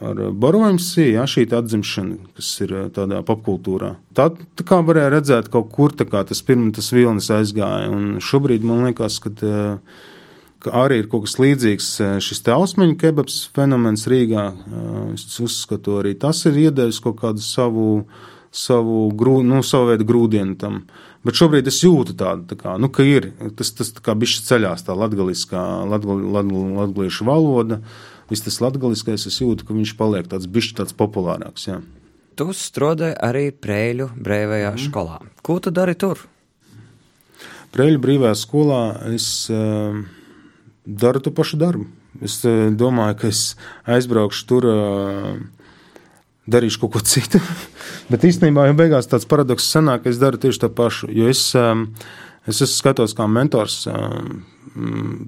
ar 0.03 0.23
Borovimsi, 0.35 1.13
ja, 1.15 1.27
šī 1.29 1.47
atzimšana, 1.57 2.17
kas 2.37 2.49
ir 2.65 2.75
tādā 2.95 3.21
popkultūrā. 3.27 3.95
Tā, 4.17 4.31
tā 4.59 4.67
kā 4.67 4.81
varēja 4.85 5.13
redzēt, 5.17 5.51
kaut 5.53 5.71
kur 5.75 5.95
tas 5.95 6.43
pirms 6.47 6.75
tas 6.77 6.91
vilnis 6.95 7.31
aizgāja. 7.33 7.91
Un 7.93 8.19
šobrīd 8.23 8.67
man 8.67 8.87
liekas, 8.89 9.21
ka, 9.23 9.33
ka 10.63 10.75
arī 10.85 11.03
ir 11.03 11.09
kaut 11.13 11.27
kas 11.29 11.39
līdzīgs 11.43 11.93
šis 12.25 12.45
te 12.45 12.55
ausmeņu 12.55 12.99
kebabs 13.01 13.39
fenomens 13.57 14.09
Rīgā. 14.11 14.51
Es 15.15 15.41
uzskatu, 15.43 16.01
arī 16.03 16.17
tas 16.19 16.45
ir 16.51 16.61
iedevis 16.67 17.01
kaut 17.05 17.21
kādu 17.23 17.45
savu, 17.45 18.05
savu, 18.53 19.07
grū, 19.17 19.41
nu, 19.47 19.63
savu 19.67 19.93
veidu 19.93 20.09
grūdienu 20.09 20.59
tam. 20.61 20.85
Bet 21.23 21.39
šobrīd 21.39 21.69
es 21.71 21.79
jūtu 21.85 22.17
tādu, 22.19 22.49
tā 22.51 22.57
kā, 22.59 22.73
nu, 22.83 22.91
ka 22.91 23.05
ir 23.07 23.31
tas, 23.55 23.71
tas 23.79 23.93
kā 24.03 24.17
bišķi 24.19 24.43
ceļās 24.49 24.83
tā 24.89 24.97
latgaliskā, 24.99 25.61
latgal, 25.87 26.19
latgal, 26.35 26.65
latgaliešu 26.81 27.29
valoda. 27.29 27.79
Viss 28.33 28.45
tas 28.47 28.63
latgaliskais, 28.65 29.27
es 29.29 29.41
jūtu, 29.43 29.67
ka 29.69 29.77
viņš 29.77 29.93
paliek 29.99 30.29
tāds 30.31 30.49
bišķi 30.49 30.79
tāds 30.81 30.97
populārāks. 30.97 31.67
Jā. 31.69 31.83
Tu 32.41 32.49
strādāji 32.57 33.19
arī 33.21 33.51
Prēļu 33.53 34.09
brīvajā 34.17 34.71
mm. 34.73 34.85
skolā. 34.87 35.19
Ko 35.45 35.59
tu 35.61 35.73
dari 35.75 35.93
tur? 36.01 36.23
Prēļu 37.77 38.01
brīvajā 38.01 38.33
skolā 38.41 38.83
es 39.13 39.27
uh, 39.53 40.01
daru 40.87 41.21
to 41.21 41.33
pašu 41.37 41.61
darbu. 41.61 41.85
Es 42.25 42.39
uh, 42.49 42.71
domāju, 42.73 43.19
ka 43.21 43.29
es 43.29 43.43
aizbraukšu 43.85 44.49
tur, 44.49 44.69
uh, 44.69 45.69
darīšu 46.49 46.81
kaut 46.83 46.97
ko 46.97 47.05
citu. 47.05 47.41
Bet 48.13 48.25
īstenībā 48.29 48.71
jau 48.71 48.77
beigās 48.81 49.09
tāds 49.13 49.29
paradoks 49.29 49.69
sanāk, 49.69 50.07
ka 50.07 50.13
es 50.13 50.21
daru 50.21 50.41
tieši 50.41 50.65
to 50.65 50.73
pašu. 50.73 51.13
Jo 51.13 51.29
es, 51.33 51.51
um, 51.59 51.91
es 52.47 52.61
esmu 52.61 52.75
skatos 52.75 53.15
kā 53.19 53.27
mentors 53.31 53.83
um, 53.91 54.43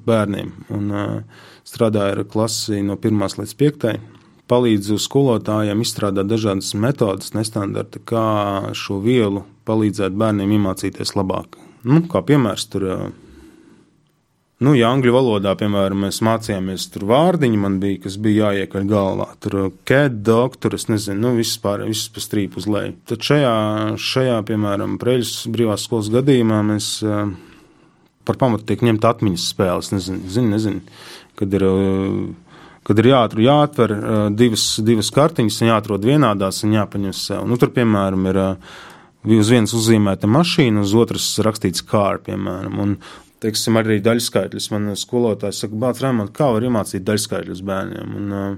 bērniem. 0.06 0.52
Un, 0.74 0.90
uh, 0.90 1.48
strādāju 1.68 2.18
ar 2.18 2.22
klasi 2.28 2.82
no 2.84 2.98
1 3.00 3.40
līdz 3.40 3.56
5. 3.60 3.88
Palīdzu 4.50 4.98
skolotājiem 5.00 5.80
izstrādāt 5.80 6.28
dažādas 6.28 6.74
metodes, 6.76 7.32
nestandarta, 7.32 8.00
kā 8.04 8.26
šo 8.76 8.98
vielu 9.04 9.44
palīdzēt 9.64 10.16
bērniem 10.20 10.52
iemācīties 10.58 11.14
labāk. 11.16 11.56
Nu, 11.88 12.02
kā 12.08 12.20
piemērs, 12.24 12.66
tur, 12.72 12.84
nu, 14.64 14.74
ja 14.78 14.90
angļu 14.94 15.12
valodā, 15.14 15.54
piemēram, 15.60 16.06
mēs 16.06 16.22
mācījāmies 16.24 16.88
tur 16.94 17.06
vārdiņi, 17.10 17.60
man 17.60 17.78
bija, 17.82 18.02
kas 18.06 18.18
bija 18.22 18.50
jāiekaļ 18.50 18.86
galvā. 18.90 19.28
Tur 19.44 19.58
cat, 19.88 20.20
dog, 20.26 20.58
tur 20.60 20.78
es 20.78 20.88
nezinu, 20.90 21.20
nu, 21.22 21.34
viss 21.38 21.60
pārējais, 21.62 21.92
viss 21.92 22.14
pa 22.14 22.24
strīpu 22.24 22.62
uz 22.62 22.68
leju. 22.70 22.94
Tad 23.10 23.26
šajā, 23.28 23.56
šajā 24.00 24.38
piemēram, 24.48 24.96
Preļas 25.02 25.34
brīvās 25.52 25.84
skolas 25.88 26.12
gadījumā 26.14 26.62
mēs 26.70 26.94
par 28.24 28.40
pamatu 28.40 28.64
tiek 28.68 28.80
ņemt 28.84 29.04
atmiņas 29.04 29.50
spēles, 29.52 29.92
nezinu, 29.92 30.24
nezinu, 30.24 30.54
nezinu 30.56 30.82
kad 31.34 31.54
ir, 31.54 31.62
eh, 31.62 32.34
kad 32.82 32.98
ir 32.98 33.10
jāatver 33.10 33.94
eh, 33.94 34.30
divas, 34.36 34.66
divas 34.84 35.10
kartiņas, 35.14 35.60
un 35.62 35.72
jāatrod 35.72 36.06
vienādās 36.06 36.64
un 36.64 36.76
jāpaņem 36.78 37.14
sev. 37.16 37.46
Nu, 37.48 37.58
tur, 37.60 37.72
piemēram, 37.74 38.28
ir 38.30 38.40
eh, 38.42 38.72
uz 39.40 39.52
vienas 39.52 39.74
uzzīmēta 39.76 40.30
mašīna, 40.30 40.84
uz 40.84 40.94
otras 40.98 41.28
rakstīts 41.44 41.84
kārta, 41.86 42.30
piemēram. 42.30 42.80
Un, 42.84 42.96
teiksim, 43.44 43.78
arī 43.80 44.00
daļskaitļus. 44.04 44.70
Man 44.74 44.94
skolotājs 44.98 45.64
saka, 45.64 45.92
Rēmons, 46.02 46.32
kā 46.36 46.50
var 46.56 46.66
iemācīt 46.66 47.04
daļskaitļus 47.06 47.64
bērniem. 47.68 48.14
Un, 48.20 48.56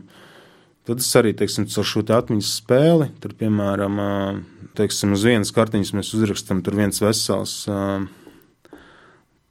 tad 0.86 1.02
es 1.02 1.10
arī, 1.18 1.34
teiksim, 1.36 1.66
ar 1.66 1.90
šo 1.90 2.04
atmiņas 2.18 2.52
spēli, 2.62 3.10
tur, 3.22 3.34
piemēram, 3.38 3.98
teiksim, 4.78 5.16
uz 5.16 5.26
vienas 5.26 5.52
kartiņas 5.56 5.92
mēs 5.98 6.14
uzrakstam 6.18 6.62
tur 6.66 6.78
viens 6.78 7.02
vesels 7.02 7.64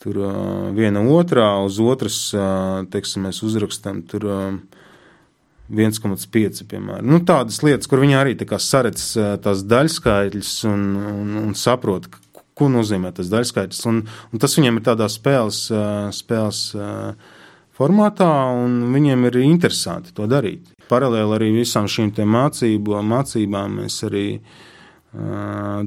Tur 0.06 0.20
viena 0.78 1.02
otrā, 1.02 1.48
uz 1.66 1.80
otras, 1.82 2.18
teiksim, 2.94 3.24
mēs 3.26 3.40
uzrakstām 3.42 4.04
tur 4.06 4.28
uh, 4.30 4.76
1,5 5.72 6.68
piemēram. 6.70 7.08
Nu, 7.10 7.22
tādas 7.26 7.64
lietas, 7.66 7.90
kur 7.90 8.04
viņi 8.04 8.18
arī 8.20 8.36
tā 8.38 8.60
saredz 8.62 9.16
tās 9.42 9.64
daļskaitļus 9.66 10.52
un, 10.70 10.84
un, 11.10 11.32
un 11.42 11.56
saprot, 11.58 12.06
ko 12.56 12.70
nozīmē 12.72 13.12
tas 13.16 13.32
daļskaitlis. 13.32 13.82
Un, 13.92 14.04
un 14.06 14.42
tas 14.42 14.56
viņiem 14.58 14.80
ir 14.80 14.86
tādā 14.86 15.10
spēles, 15.12 15.66
uh, 15.74 16.08
spēles 16.16 16.62
uh, 16.78 17.34
formātā, 17.76 18.30
un 18.56 18.94
viņiem 18.96 19.28
ir 19.30 19.42
interesanti 19.44 20.16
to 20.16 20.30
darīt. 20.32 20.72
Paralēli 20.90 21.36
arī 21.38 21.52
visām 21.58 21.90
šīm 21.92 22.14
mācību, 22.16 23.02
mācībām 23.04 23.82
mēs 23.82 24.04
arī 24.08 24.28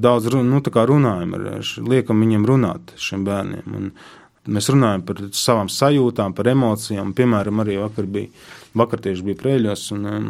daudz 0.01 0.29
nu, 0.33 0.61
runājam, 0.63 1.33
ar, 1.37 1.61
liekam 1.85 2.23
viņiem 2.23 2.45
runāt, 2.49 2.93
šiem 2.97 3.25
bērniem. 3.27 3.75
Un 3.77 3.91
mēs 4.55 4.69
runājam 4.73 5.03
par 5.05 5.21
savām 5.35 5.69
sajūtām, 5.69 6.33
par 6.33 6.49
emocijām. 6.49 7.13
Piemēram, 7.13 7.61
arī 7.61 7.77
vakar 7.81 8.09
bija, 8.09 8.29
vakar 8.73 9.03
tieši 9.05 9.27
bija 9.27 9.41
prēļos, 9.43 9.85
un 9.95 10.05
um, 10.09 10.29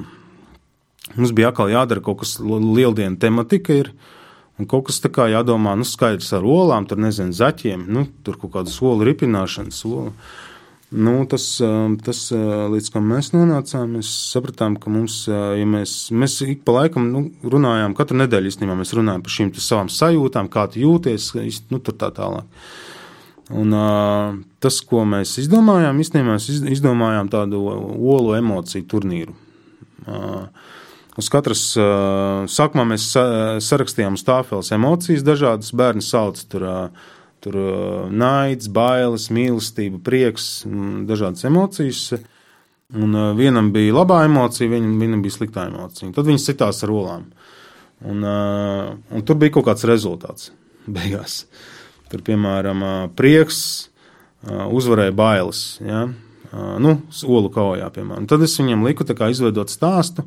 mums 1.16 1.34
bija 1.36 1.54
atkal 1.54 1.72
jādara 1.72 2.04
kaut 2.04 2.24
kas 2.24 2.38
lieldienu 2.44 3.20
tematika. 3.22 3.80
Ir, 3.84 3.94
Un 4.60 4.68
kaut 4.68 4.90
kas 4.90 5.00
tā 5.00 5.08
kā 5.14 5.30
jādomā, 5.32 5.72
nu, 5.80 5.88
skaidrs 5.88 6.34
ar 6.36 6.44
olām, 6.44 6.84
tur 6.90 7.00
nezinu, 7.00 7.32
zaķiem, 7.36 7.86
nu, 7.96 8.06
tur 8.28 8.36
kaut 8.42 8.58
kāda 8.58 8.72
soli 8.74 9.08
ripināšana, 9.08 9.72
soli. 9.72 10.12
Nu, 10.90 11.22
tas, 11.30 11.46
tas, 12.04 12.20
līdz 12.74 12.90
kam 12.92 13.06
mēs 13.12 13.30
nonācām, 13.36 14.00
mēs 14.00 14.10
sapratām, 14.34 14.76
ka 14.82 14.90
mums, 14.92 15.22
ja 15.30 15.66
mēs, 15.70 15.94
mēs 16.10 16.40
ik 16.50 16.64
pa 16.66 16.80
laikam 16.80 17.12
nu, 17.14 17.24
runājām, 17.46 17.94
katru 17.96 18.18
nedēļu 18.24 18.50
īstenībā 18.50 18.76
mēs 18.80 18.96
runājam 18.98 19.24
par 19.24 19.36
šīm 19.36 19.52
savām 19.54 19.92
sajūtām, 19.94 20.50
kā 20.52 20.66
tu 20.74 20.82
jūties, 20.82 21.30
nu, 21.70 21.80
tur 21.80 21.96
tā 22.02 22.10
tālāk. 22.18 22.50
Un, 23.50 23.72
uh, 23.74 24.34
tas, 24.62 24.82
ko 24.86 25.06
mēs 25.10 25.38
izdomājām, 25.42 26.02
īstenībā 26.04 26.36
mēs 26.36 26.50
izdomājām 26.74 27.30
tādu 27.34 27.62
olu 27.70 28.36
emociju 28.38 28.86
turnīru. 28.90 29.38
Uh, 30.10 30.50
uz 31.20 31.30
katras 31.32 31.64
uh, 31.78 32.48
sākumā 32.50 32.88
mēs 32.94 33.12
sarakstījām 33.66 34.18
stāfeles 34.20 34.74
emocijas, 34.76 35.26
dažādas 35.28 35.74
bērnu 35.76 36.06
sauc 36.06 36.44
tur. 36.52 36.68
Uh, 36.68 37.16
Tur 37.40 37.56
uh, 37.56 38.08
naids, 38.12 38.68
bailes, 38.68 39.30
mīlestība, 39.32 39.96
prieks, 40.04 40.66
dažādas 41.08 41.46
emocijas. 41.48 42.02
Un 42.92 43.16
uh, 43.16 43.30
vienam 43.32 43.70
bija 43.72 43.94
labā 43.96 44.26
emocija, 44.28 44.68
viņam, 44.68 44.98
viņam 45.00 45.22
bija 45.24 45.36
sliktā 45.38 45.64
emocija. 45.70 46.12
Tad 46.18 46.28
viņi 46.28 46.42
sitās 46.44 46.84
ar 46.84 46.92
olām. 46.92 47.30
Un, 48.04 48.28
uh, 48.28 48.92
un 49.16 49.24
tur 49.24 49.40
bija 49.40 49.56
kaut 49.56 49.70
kāds 49.70 49.88
rezultāts 49.88 50.52
beigās. 51.00 51.46
Uh, 51.46 51.64
Tur, 52.10 52.24
piemēram, 52.26 52.82
prieks 53.18 53.60
uzvarēja 54.50 55.14
bailes. 55.14 55.62
Ja? 55.86 56.08
Nu, 56.82 56.96
olu 57.30 57.52
kaujā, 57.54 57.90
piemēram. 57.94 58.26
Tad 58.30 58.46
es 58.46 58.56
viņiem 58.58 58.86
liku 58.88 59.06
izveidot 59.06 59.70
stāstu, 59.70 60.26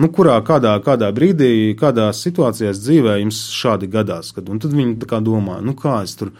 nu, 0.00 0.10
kurā 0.14 0.40
kādā, 0.46 0.74
kādā 0.84 1.10
brīdī, 1.14 1.74
kādā 1.78 2.10
situācijā 2.16 2.74
dzīvē 2.74 3.20
jums 3.22 3.46
šādi 3.54 3.88
gadās. 3.92 4.32
Kad, 4.36 4.50
un 4.50 4.60
tad 4.62 4.74
viņi 4.76 4.98
domā, 5.24 5.60
nu, 5.64 5.76
kā 5.78 6.02
es 6.06 6.16
tur 6.20 6.34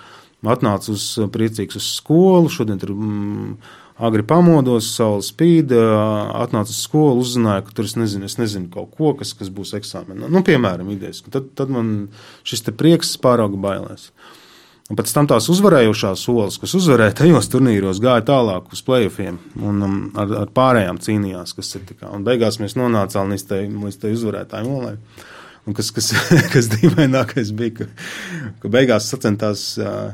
atnācu 0.45 0.93
uz 0.93 1.07
priecīgs 1.33 1.81
uz 1.81 1.89
skolu, 2.01 2.53
šodien 2.53 2.83
tur. 2.83 2.93
Mm, 2.93 3.57
agri 3.95 4.25
pamodos, 4.27 4.89
saule 4.97 5.23
spīd, 5.23 5.71
atnācu 5.71 6.73
uz 6.75 6.81
skolu, 6.83 7.23
uzzināju, 7.23 7.67
ka 7.69 7.77
tur 7.79 7.87
es 7.89 7.95
nezinu, 7.99 8.27
es 8.27 8.39
nezinu 8.41 8.71
kaut 8.73 8.95
ko, 8.99 9.13
kas, 9.19 9.35
kas 9.39 9.53
būs 9.55 9.75
eksāmenā. 9.79 10.27
Nu, 10.27 10.43
piemēram, 10.47 10.91
idejas. 10.95 11.23
Tad, 11.31 11.53
tad 11.59 11.71
man 11.71 11.93
šis 12.47 12.67
prieks 12.75 13.15
pārauga 13.23 13.61
bailēs. 13.61 14.11
Un 14.93 14.99
pēc 14.99 15.15
tam 15.17 15.25
tās 15.31 15.47
uzvarējušās 15.49 16.23
solis, 16.27 16.59
kas 16.61 16.75
uzvarēja 16.77 17.15
tajos 17.23 17.47
turnīros, 17.49 18.03
gāja 18.05 18.21
tālāk 18.29 18.67
uz 18.75 18.83
playoffiem 18.85 19.39
un 19.57 19.87
um, 19.87 19.95
ar, 20.21 20.35
ar 20.43 20.51
pārējām 20.53 20.99
cīnījās. 21.01 21.55
Kā, 21.57 22.11
un 22.11 22.27
beigās 22.27 22.61
mēs 22.61 22.77
nonācām 22.77 23.33
līdz 23.33 23.47
tai, 23.49 23.63
līdz 23.73 24.03
tai 24.03 24.13
uzvarētājiem 24.13 24.75
olai. 24.75 24.99
Un 25.65 25.79
kas, 25.79 25.89
kas, 25.97 26.11
kas 26.53 26.69
dīvainākais 26.75 27.55
bija, 27.57 27.79
ka, 27.79 27.89
ka 28.61 28.73
beigās 28.77 29.09
sacentās 29.09 29.71
uh, 29.81 30.13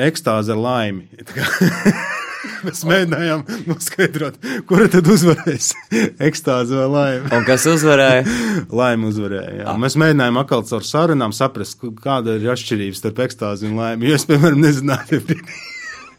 ekstāze 0.00 0.56
ar 0.56 0.64
laimi. 0.64 1.10
Mēs 2.66 2.84
mēģinājām 2.88 3.42
noskaidrot, 3.68 4.38
kura 4.68 4.88
tad 4.92 5.08
uzvarēs 5.10 5.72
ekstāzi 6.28 6.78
vai 6.78 6.86
laime. 6.94 7.32
Un 7.36 7.46
kas 7.48 7.66
uzvarēja? 7.70 8.24
laime 8.82 9.10
uzvarēja. 9.10 9.56
Jā. 9.62 9.76
Mēs 9.80 9.98
mēģinājām 10.00 10.40
atkal 10.42 10.64
caur 10.70 10.86
sarunām 10.86 11.36
saprast, 11.36 11.80
kāda 12.02 12.38
ir 12.38 12.48
atšķirība 12.54 12.98
starp 12.98 13.24
ekstāzi 13.26 13.68
un 13.70 13.76
laimi. 13.80 14.10
Jo 14.10 14.20
es, 14.20 14.26
piemēram, 14.28 14.62
nezināju. 14.64 15.22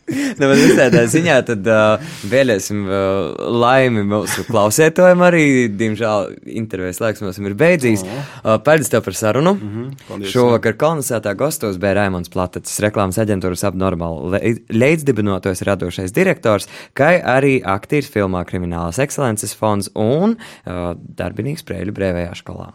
Nu, 0.10 0.48
bet 0.50 0.74
tādā 0.78 1.04
ziņā 1.10 1.38
tad 1.48 1.68
uh, 1.70 2.12
vēlēsim 2.32 2.82
uh, 2.88 3.38
laimi 3.62 4.04
mūsu 4.08 4.46
klausētojiem 4.50 5.24
arī. 5.26 5.46
Diemžēl 5.78 6.36
intervijas 6.62 7.02
laiks 7.04 7.24
mums 7.24 7.40
ir 7.42 7.56
beidzies. 7.58 8.04
Uh, 8.04 8.58
paldies 8.66 8.92
tev 8.92 9.06
par 9.06 9.18
sarunu. 9.18 9.54
Mm 9.56 9.72
-hmm, 9.72 9.94
paldies, 10.08 10.34
Šovakar 10.34 10.78
kolonizētā 10.82 11.36
gastos 11.38 11.78
bija 11.82 11.94
Raimons 12.02 12.30
Platacis, 12.30 12.80
reklāmas 12.84 13.22
aģentūras 13.22 13.66
apnormāli 13.70 14.58
leidsdibinotais 14.70 15.62
radošais 15.68 16.12
direktors, 16.12 16.68
kā 16.94 17.22
arī 17.22 17.62
aktīvs 17.64 18.12
filmā 18.12 18.46
Kriminālas 18.46 19.00
ekscelences 19.00 19.56
fonds 19.56 19.90
un 19.96 20.36
uh, 20.36 20.96
darbinīgs 20.98 21.64
Prēļu 21.64 21.92
brēvējā 21.96 22.36
skolā. 22.36 22.72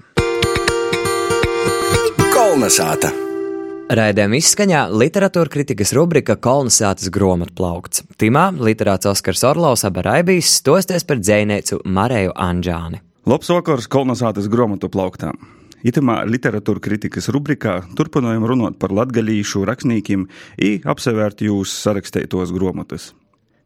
Kolnesāta! 2.37 3.36
Raidījuma 3.87 4.35
izskaņā 4.41 4.79
literatūra 4.91 5.47
kritikas 5.47 5.93
rubrika 5.95 6.35
Kolnesātas 6.43 7.07
grāmatplaukts. 7.15 8.03
Timā 8.19 8.49
literāts 8.59 9.07
Oskars 9.07 9.45
Orlovs 9.47 9.85
abarājbīs 9.87 10.57
stosties 10.59 11.07
par 11.07 11.21
dzēnēcu 11.23 11.79
Marēju 11.87 12.33
Anģāni. 12.35 12.99
Labs 13.31 13.53
vakars 13.55 13.87
Kolnesātas 13.87 14.49
grāmatu 14.51 14.91
plauktām! 14.91 15.39
Itamā 15.87 16.17
literatūra 16.27 16.83
kritikas 16.83 17.31
rubrikā 17.31 17.77
turpinājām 17.95 18.49
runāt 18.51 18.81
par 18.83 18.91
latgalīšu 18.91 19.63
rakstniekiem 19.71 20.27
i 20.59 20.73
apsevērt 20.83 21.47
jūs 21.47 21.79
sarakstētos 21.87 22.51
grāmatas. 22.57 23.13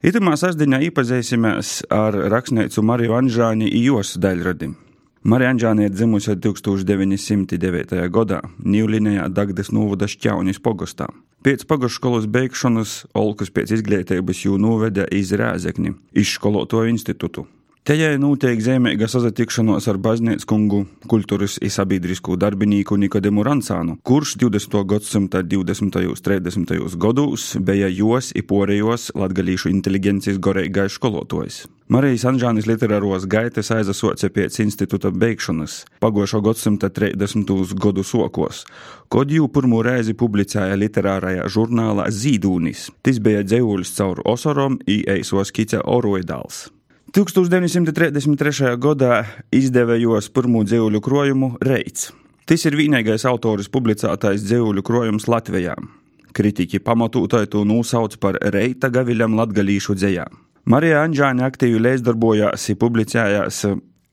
Itamā 0.05 0.37
sasdiņā 0.37 0.85
iepazīsimies 0.91 1.73
ar 1.89 2.21
rakstnieku 2.37 2.85
Mariju 2.85 3.17
Anžāni 3.23 3.73
i 3.73 3.87
jos 3.89 4.19
daļradim. 4.21 4.77
Marija 5.21 5.51
Anģāne 5.53 5.85
ir 5.85 5.91
dzimusi 5.93 6.33
1909. 6.33 7.99
gadā 8.09 8.39
Nīvlinējā 8.65 9.27
Dagdas 9.29 9.69
novada 9.69 10.09
Šķaunis 10.09 10.63
pogostā. 10.65 11.11
Pēc 11.45 11.67
pagastskolas 11.69 12.25
beigšanas 12.25 12.95
Olkas 13.13 13.53
pēc 13.53 13.75
izglītības 13.77 14.41
jū 14.47 14.57
noveda 14.57 15.05
iz 15.13 15.35
Rēzekni, 15.37 15.93
iz 16.17 16.33
skolotoju 16.33 16.95
institūtu. 16.95 17.45
Tajā 17.81 18.11
notiek 18.21 18.59
zīmīga 18.61 19.07
sazatikšanos 19.09 19.87
ar 19.89 19.97
baznīcas 20.05 20.45
kungu, 20.45 20.83
kultūras 21.09 21.55
un 21.65 21.71
sabiedrisko 21.73 22.35
darbinieku 22.37 22.99
Nikodemu 23.01 23.41
Rancānu, 23.47 23.95
kurš 24.05 24.35
20. 24.43 24.75
gadsimta 24.85 25.41
20. 25.41 25.95
un 26.05 26.19
30. 26.27 26.99
gados 27.01 27.45
bija 27.57 27.89
jos 27.89 28.35
un 28.37 28.45
porejos 28.45 29.07
latgalīšu 29.17 29.73
inteligencijas 29.73 30.37
gorīgais 30.37 30.99
skolotājs. 30.99 31.63
Marijas 31.89 32.27
Anžānis 32.29 32.69
literāros 32.69 33.25
gaitas 33.25 33.73
aizasoca 33.73 34.29
pēc 34.29 34.59
institūta 34.61 35.09
beigšanas, 35.09 35.79
pagošo 36.05 36.43
gadsimta 36.45 36.91
30. 36.93 37.55
gadu 37.81 38.05
sokos, 38.05 38.67
kad 39.09 39.33
jau 39.33 39.49
pirmo 39.49 39.81
reizi 39.81 40.13
publicēja 40.13 40.77
literārajā 40.77 41.49
žurnālā 41.49 42.11
Zīdūnis. 42.13 42.91
Tas 43.01 43.23
bija 43.25 43.41
dzēvuļs 43.41 43.95
caur 43.97 44.21
Osorom 44.29 44.77
un 44.85 45.01
Eiso 45.17 45.41
skice 45.49 45.81
Oroidāls. 45.81 46.69
1933. 47.11 48.77
gadā 48.79 49.25
izdevējos 49.51 50.29
pirmo 50.31 50.61
dzīvuļu 50.63 51.01
krojumu 51.03 51.49
Reits. 51.67 52.13
Tas 52.47 52.63
ir 52.69 52.77
vienīgais 52.79 53.25
autors 53.27 53.67
publicētais 53.73 54.45
dzīvuļu 54.45 54.85
krojums 54.87 55.27
Latvijā. 55.27 55.75
Kritiķi 56.39 56.79
pamatūtai 56.87 57.49
to 57.51 57.65
nosauc 57.67 58.15
par 58.23 58.39
Reita 58.55 58.93
gaviļam 58.95 59.35
latgalīšu 59.41 59.99
dzējā. 59.99 60.29
Marija 60.71 61.03
Anģāne 61.03 61.43
aktīvi 61.49 61.83
līdzdarbojās 61.83 62.71
un 62.71 62.79
publicējās 62.79 63.65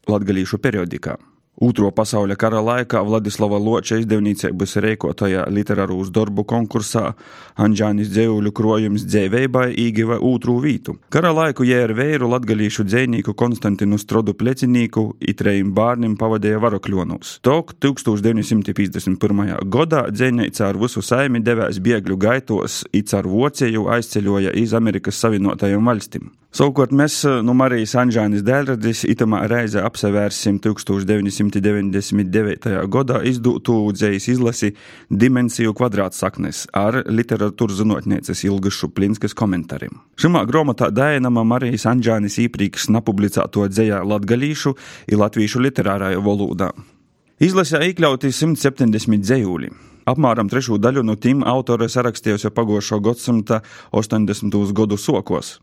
latgalīšu 0.10 0.58
periodikā. 0.58 1.20
Otro 1.58 1.89
pasaules 1.89 2.38
kara 2.38 2.60
laikā 2.62 3.00
Vladislava 3.02 3.58
Loča 3.58 3.98
izdevniecības 3.98 4.76
rīkotajā 4.84 5.48
literārūs 5.50 6.12
darbu 6.13 6.43
konkursā 6.46 7.15
Anģānis 7.58 8.12
Dzēvuļu 8.13 8.52
krojums 8.54 9.08
dzēveibai 9.10 9.72
īgiva 9.82 10.20
otru 10.22 10.60
vītu. 10.62 11.00
Kara 11.10 11.32
laiku 11.34 11.65
jē 11.65 11.82
ar 11.88 11.96
vēru 11.98 12.30
latgalīšu 12.30 12.86
dzēnīku 12.86 13.34
Konstantinu 13.34 13.98
Strodu 13.98 14.38
plecinīku 14.38 15.08
itrējiem 15.34 15.74
bārnim 15.74 16.13
pavadīja 16.22 16.62
varakļonus. 16.62 17.39
Tok 17.41 17.74
1951. 17.82 19.58
gadā 19.65 20.06
dzēnīca 20.13 20.70
ar 20.70 20.78
visu 20.78 21.02
saimi 21.02 21.41
devēs 21.41 21.82
biegļu 21.82 22.22
gaitos, 22.22 22.84
it 22.93 23.17
ar 23.17 23.26
vocēju 23.26 23.89
aizceļoja 23.98 24.54
iz 24.62 24.78
Amerikas 24.78 25.26
Savienotajām 25.26 25.89
valstīm. 25.89 26.30
Savukārt 26.58 26.93
mēs 26.96 27.20
no 27.46 27.54
Marijas 27.54 27.91
Anģānis 28.00 28.41
dēļradis 28.46 29.04
itamā 29.12 29.43
reize 29.52 29.82
apsevērsim 29.84 30.62
1999. 31.54 32.74
gadā 32.92 33.22
izdūtu 33.28 33.76
dzējas 33.96 34.28
izlasi 34.34 34.74
Dimensiju 35.10 35.74
kvadrātsaknes 35.78 36.66
ar 36.78 37.02
literatūras 37.08 37.82
zinātnieces 37.82 38.44
Ilgas 38.48 38.78
Šuplinskas 38.80 39.36
komentāriem. 39.38 40.00
Šimā 40.20 40.44
grāmatā 40.50 40.92
dēnama 40.92 41.46
Marijas 41.48 41.88
Anģānis 41.90 42.40
īprīks 42.48 42.90
napublicēto 42.94 43.68
dzējā 43.72 44.04
latgalīšu 44.08 44.74
un 44.74 45.22
latviešu 45.24 45.64
literārajā 45.68 46.24
valodā. 46.24 46.72
Izlasē 47.38 47.84
iekļauti 47.92 48.32
170 48.34 49.22
dzējūļi. 49.22 49.72
Apmēram 50.08 50.48
trešo 50.50 50.80
daļu 50.80 51.04
no 51.04 51.18
tiem 51.20 51.44
autore 51.44 51.90
sarakstījusi 51.92 52.54
pagošo 52.56 53.02
gadsimta 53.04 53.60
80. 53.92 54.56
gadu 54.74 54.98
sokos. 54.98 55.58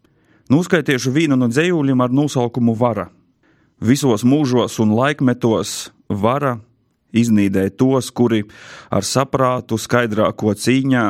Nuskaitiešu 0.52 1.10
vīnu 1.14 1.38
no 1.40 1.48
dzējūļiem 1.48 2.04
ar 2.04 2.12
nosaukumu 2.12 2.74
Vara. 2.76 3.08
Visos 3.82 4.22
mūžos 4.22 4.78
un 4.78 4.94
laikmetos 4.94 5.90
vara 6.08 6.58
iznīdē 7.14 7.68
tos, 7.74 8.10
kuri 8.10 8.44
ar 8.90 9.02
saprātu 9.02 9.78
skaidrāko 9.78 10.54
cīņā 10.54 11.04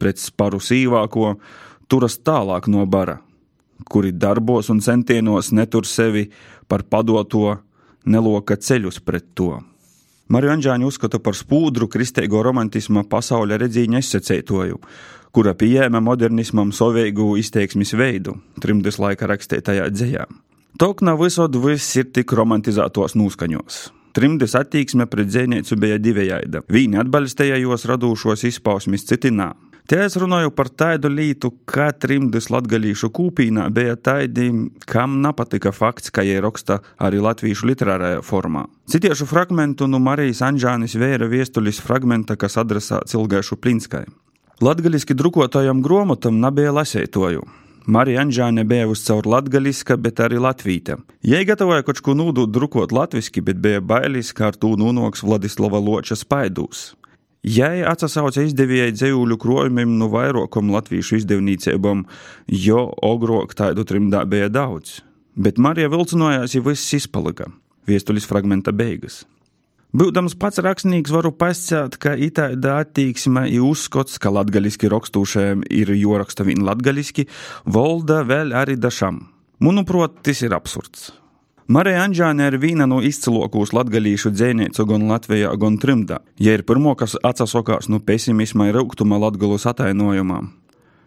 pret 0.00 0.20
sparu 0.20 0.60
sīvāko 0.60 1.34
turas 1.88 2.18
tālāk 2.18 2.68
no 2.72 2.86
bara, 2.86 3.18
kuri 3.84 4.12
darbos 4.12 4.70
un 4.72 4.80
centienos 4.80 5.52
netur 5.52 5.86
sevi 5.86 6.30
par 6.68 6.84
padoto, 6.88 7.58
neloka 8.06 8.56
ceļus 8.56 9.00
pret 9.04 9.34
to. 9.34 9.60
Mariju 10.32 10.56
Anģāņu 10.56 10.88
uzskata 10.90 11.20
par 11.22 11.36
spūdru 11.38 11.86
kristīgo 11.86 12.40
romantisma 12.42 13.04
pasaules 13.06 13.60
redzīņa 13.62 14.00
izsacētoju, 14.02 14.80
kura 15.30 15.54
pieejama 15.54 16.00
modernismam 16.02 16.72
savīgu 16.74 17.36
izteiksmes 17.38 17.94
veidu, 17.94 18.34
trimdes 18.62 18.98
laika 18.98 19.28
rakstītajā 19.30 19.86
dzējā. 19.92 20.26
Tokna 20.76 21.14
visod 21.16 21.54
viss 21.56 21.94
ir 21.96 22.10
tik 22.12 22.34
romantizētos 22.36 23.14
noskaņos. 23.16 23.76
Trimdes 24.12 24.52
attieksme 24.58 25.06
pret 25.08 25.30
dzēnieci 25.30 25.78
bija 25.80 25.96
divējaida. 25.96 26.60
Viņi 26.68 27.00
atbalstīja 27.00 27.56
jos 27.62 27.86
radošos 27.88 28.44
izpausmes, 28.50 29.06
citi 29.08 29.32
nā. 29.32 29.54
Te 29.88 30.02
es 30.04 30.18
runāju 30.20 30.52
par 30.52 30.68
tādu 30.68 31.08
lietu, 31.08 31.54
ka 31.64 31.88
trimdes 31.96 32.50
latgalīšu 32.52 33.08
kūpīnā 33.16 33.70
bija 33.72 33.96
tādi, 33.96 34.50
kam 34.84 35.20
nepatika 35.24 35.72
fakts, 35.72 36.12
ka 36.12 36.26
jie 36.26 36.42
raksta 36.44 36.82
arī 37.00 37.24
latviešu 37.24 37.70
literārajā 37.72 38.20
formā. 38.26 38.66
Citiešu 38.92 39.24
fragmentu 39.32 39.88
no 39.88 40.02
Marijas 40.02 40.44
Anžānis 40.44 40.98
vēra 41.00 41.30
viestulis 41.30 41.80
fragmenta, 41.80 42.36
kas 42.36 42.60
adresēts 42.60 43.16
Ilgaišu 43.16 43.56
Plinskai. 43.56 44.04
Latgaliski 44.60 45.16
drukotājam 45.16 45.80
gromotam 45.80 46.42
nebija 46.42 46.76
lasētoju. 46.76 47.46
Marija 47.86 48.24
Anģāne 48.24 48.64
bija 48.66 48.88
uzcaur 48.90 49.28
latgaliska, 49.30 49.94
bet 50.02 50.18
arī 50.18 50.40
latvīta. 50.42 50.96
Jai 51.22 51.44
gatavoja 51.46 51.84
kaut 51.86 52.00
ko 52.02 52.16
nūdūt 52.18 52.50
drukot 52.50 52.90
latviski, 52.90 53.44
bet 53.46 53.60
bija 53.62 53.78
bailis, 53.78 54.32
kā 54.34 54.48
ar 54.50 54.58
to 54.58 54.72
nūnoks 54.80 55.22
Vladislava 55.22 55.78
Loča 55.78 56.18
spaidūs. 56.18 56.96
Jai 57.46 57.84
atsauca 57.86 58.42
izdevējai 58.42 58.90
dzējuļu 58.96 59.38
krojumiem 59.38 59.94
no 60.00 60.10
vairākam 60.10 60.72
latviešu 60.74 61.20
izdevniecībām, 61.20 62.02
jo 62.50 62.88
ogrok 63.06 63.54
tādu 63.54 63.86
trimdā 63.86 64.24
bija 64.26 64.50
daudz. 64.50 64.98
Bet 65.38 65.62
Marija 65.62 65.92
vilcinājās, 65.92 66.58
ja 66.58 66.66
viss 66.66 66.98
izpalika. 66.98 67.52
Viestulis 67.86 68.26
fragmenta 68.26 68.74
beigas. 68.74 69.22
Būdams 69.96 70.34
pats 70.36 70.60
rakstnieks, 70.60 71.08
varu 71.14 71.30
pasakāt, 71.32 71.94
ka 72.02 72.10
itāda 72.20 72.74
attieksme 72.82 73.46
ir 73.48 73.62
uzskats, 73.64 74.18
ka 74.20 74.28
latgaliski 74.34 74.90
rakstūšajiem 74.92 75.62
ir 75.72 75.92
joraksta 75.96 76.44
vien 76.44 76.66
latgaliski, 76.66 77.24
valda 77.64 78.18
vēl 78.28 78.52
arī 78.52 78.76
dažam. 78.76 79.22
Manuprāt, 79.64 80.18
tas 80.26 80.42
ir 80.44 80.52
absurds. 80.52 81.14
Marija 81.72 82.02
Anģāne 82.04 82.50
ir 82.50 82.58
viena 82.60 82.84
no 82.84 83.00
izcilākajām 83.00 83.72
latgalīšu 83.78 84.34
dzēniecēm 84.36 84.90
gan 84.90 85.08
Latvijā, 85.08 85.54
gan 85.56 85.80
Trimdā. 85.80 86.20
Ja 86.36 86.58
ir 86.58 86.66
pirmo, 86.68 86.92
kas 86.92 87.16
atsakās 87.24 87.88
no 87.88 88.02
pesimisma 88.04 88.68
un 88.68 88.76
rūgtuma 88.76 89.16
latgalos 89.22 89.64
atainojumam. 89.72 90.52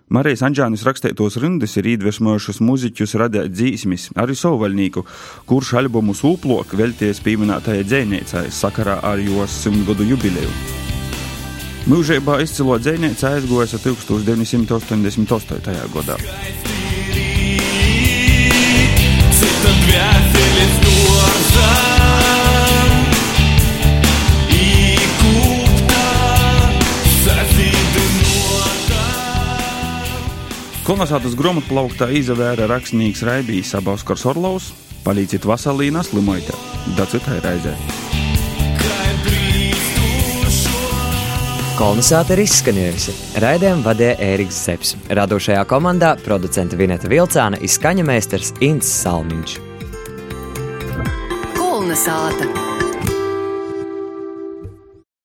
Marijas 0.10 0.42
Anģānis 0.42 0.82
rakstītos 0.88 1.36
rindas 1.38 1.76
ir 1.78 1.86
iedvesmojušas 1.92 2.58
muziķus 2.66 3.12
radīt 3.22 3.54
dzīsmis, 3.54 4.08
arī 4.18 4.34
savvaļnieku, 4.34 5.04
kurš 5.46 5.76
albumu 5.84 6.18
sūplok 6.18 6.74
velties 6.80 7.22
pieminētajai 7.28 7.86
dzēniecei 7.86 8.50
sakarā 8.50 8.98
ar 9.06 9.22
jos 9.22 9.54
simtgadu 9.68 10.02
jubileju. 10.10 10.50
Mūžībā 11.94 12.42
izcilo 12.42 12.82
dzēniece 12.82 13.30
aizgojas 13.30 13.78
1988. 13.86 15.94
gadā. 15.94 16.18
tad 19.60 19.78
Kolonizācijas 30.90 31.36
grāmatplauktā 31.38 32.08
izavēra 32.18 32.66
rakstnieks 32.66 33.20
Raibijs 33.28 33.76
Sabaskars 33.76 34.24
Orlovs, 34.26 34.72
palīdziet 35.06 35.44
Vasalīna 35.46 36.02
slimoite, 36.02 36.56
da 36.98 37.06
citai 37.06 37.36
reizē. 37.44 37.76
Kolonizācija 41.78 42.40
ir 42.40 42.42
izskanējusi. 42.42 43.16
Raidījumu 43.46 43.86
vadīja 43.86 44.18
Ēriks 44.32 44.64
Zepsi. 44.66 44.98
Radošajā 45.14 45.62
komandā 45.70 46.16
producente 46.26 46.80
Vineta 46.82 47.06
Vilcāna 47.14 47.62
izskaņa 47.70 48.10
meistars 48.10 48.50
Inns 48.58 48.90
Salmiņš. 49.06 49.60
Kolnesāta! 51.54 52.50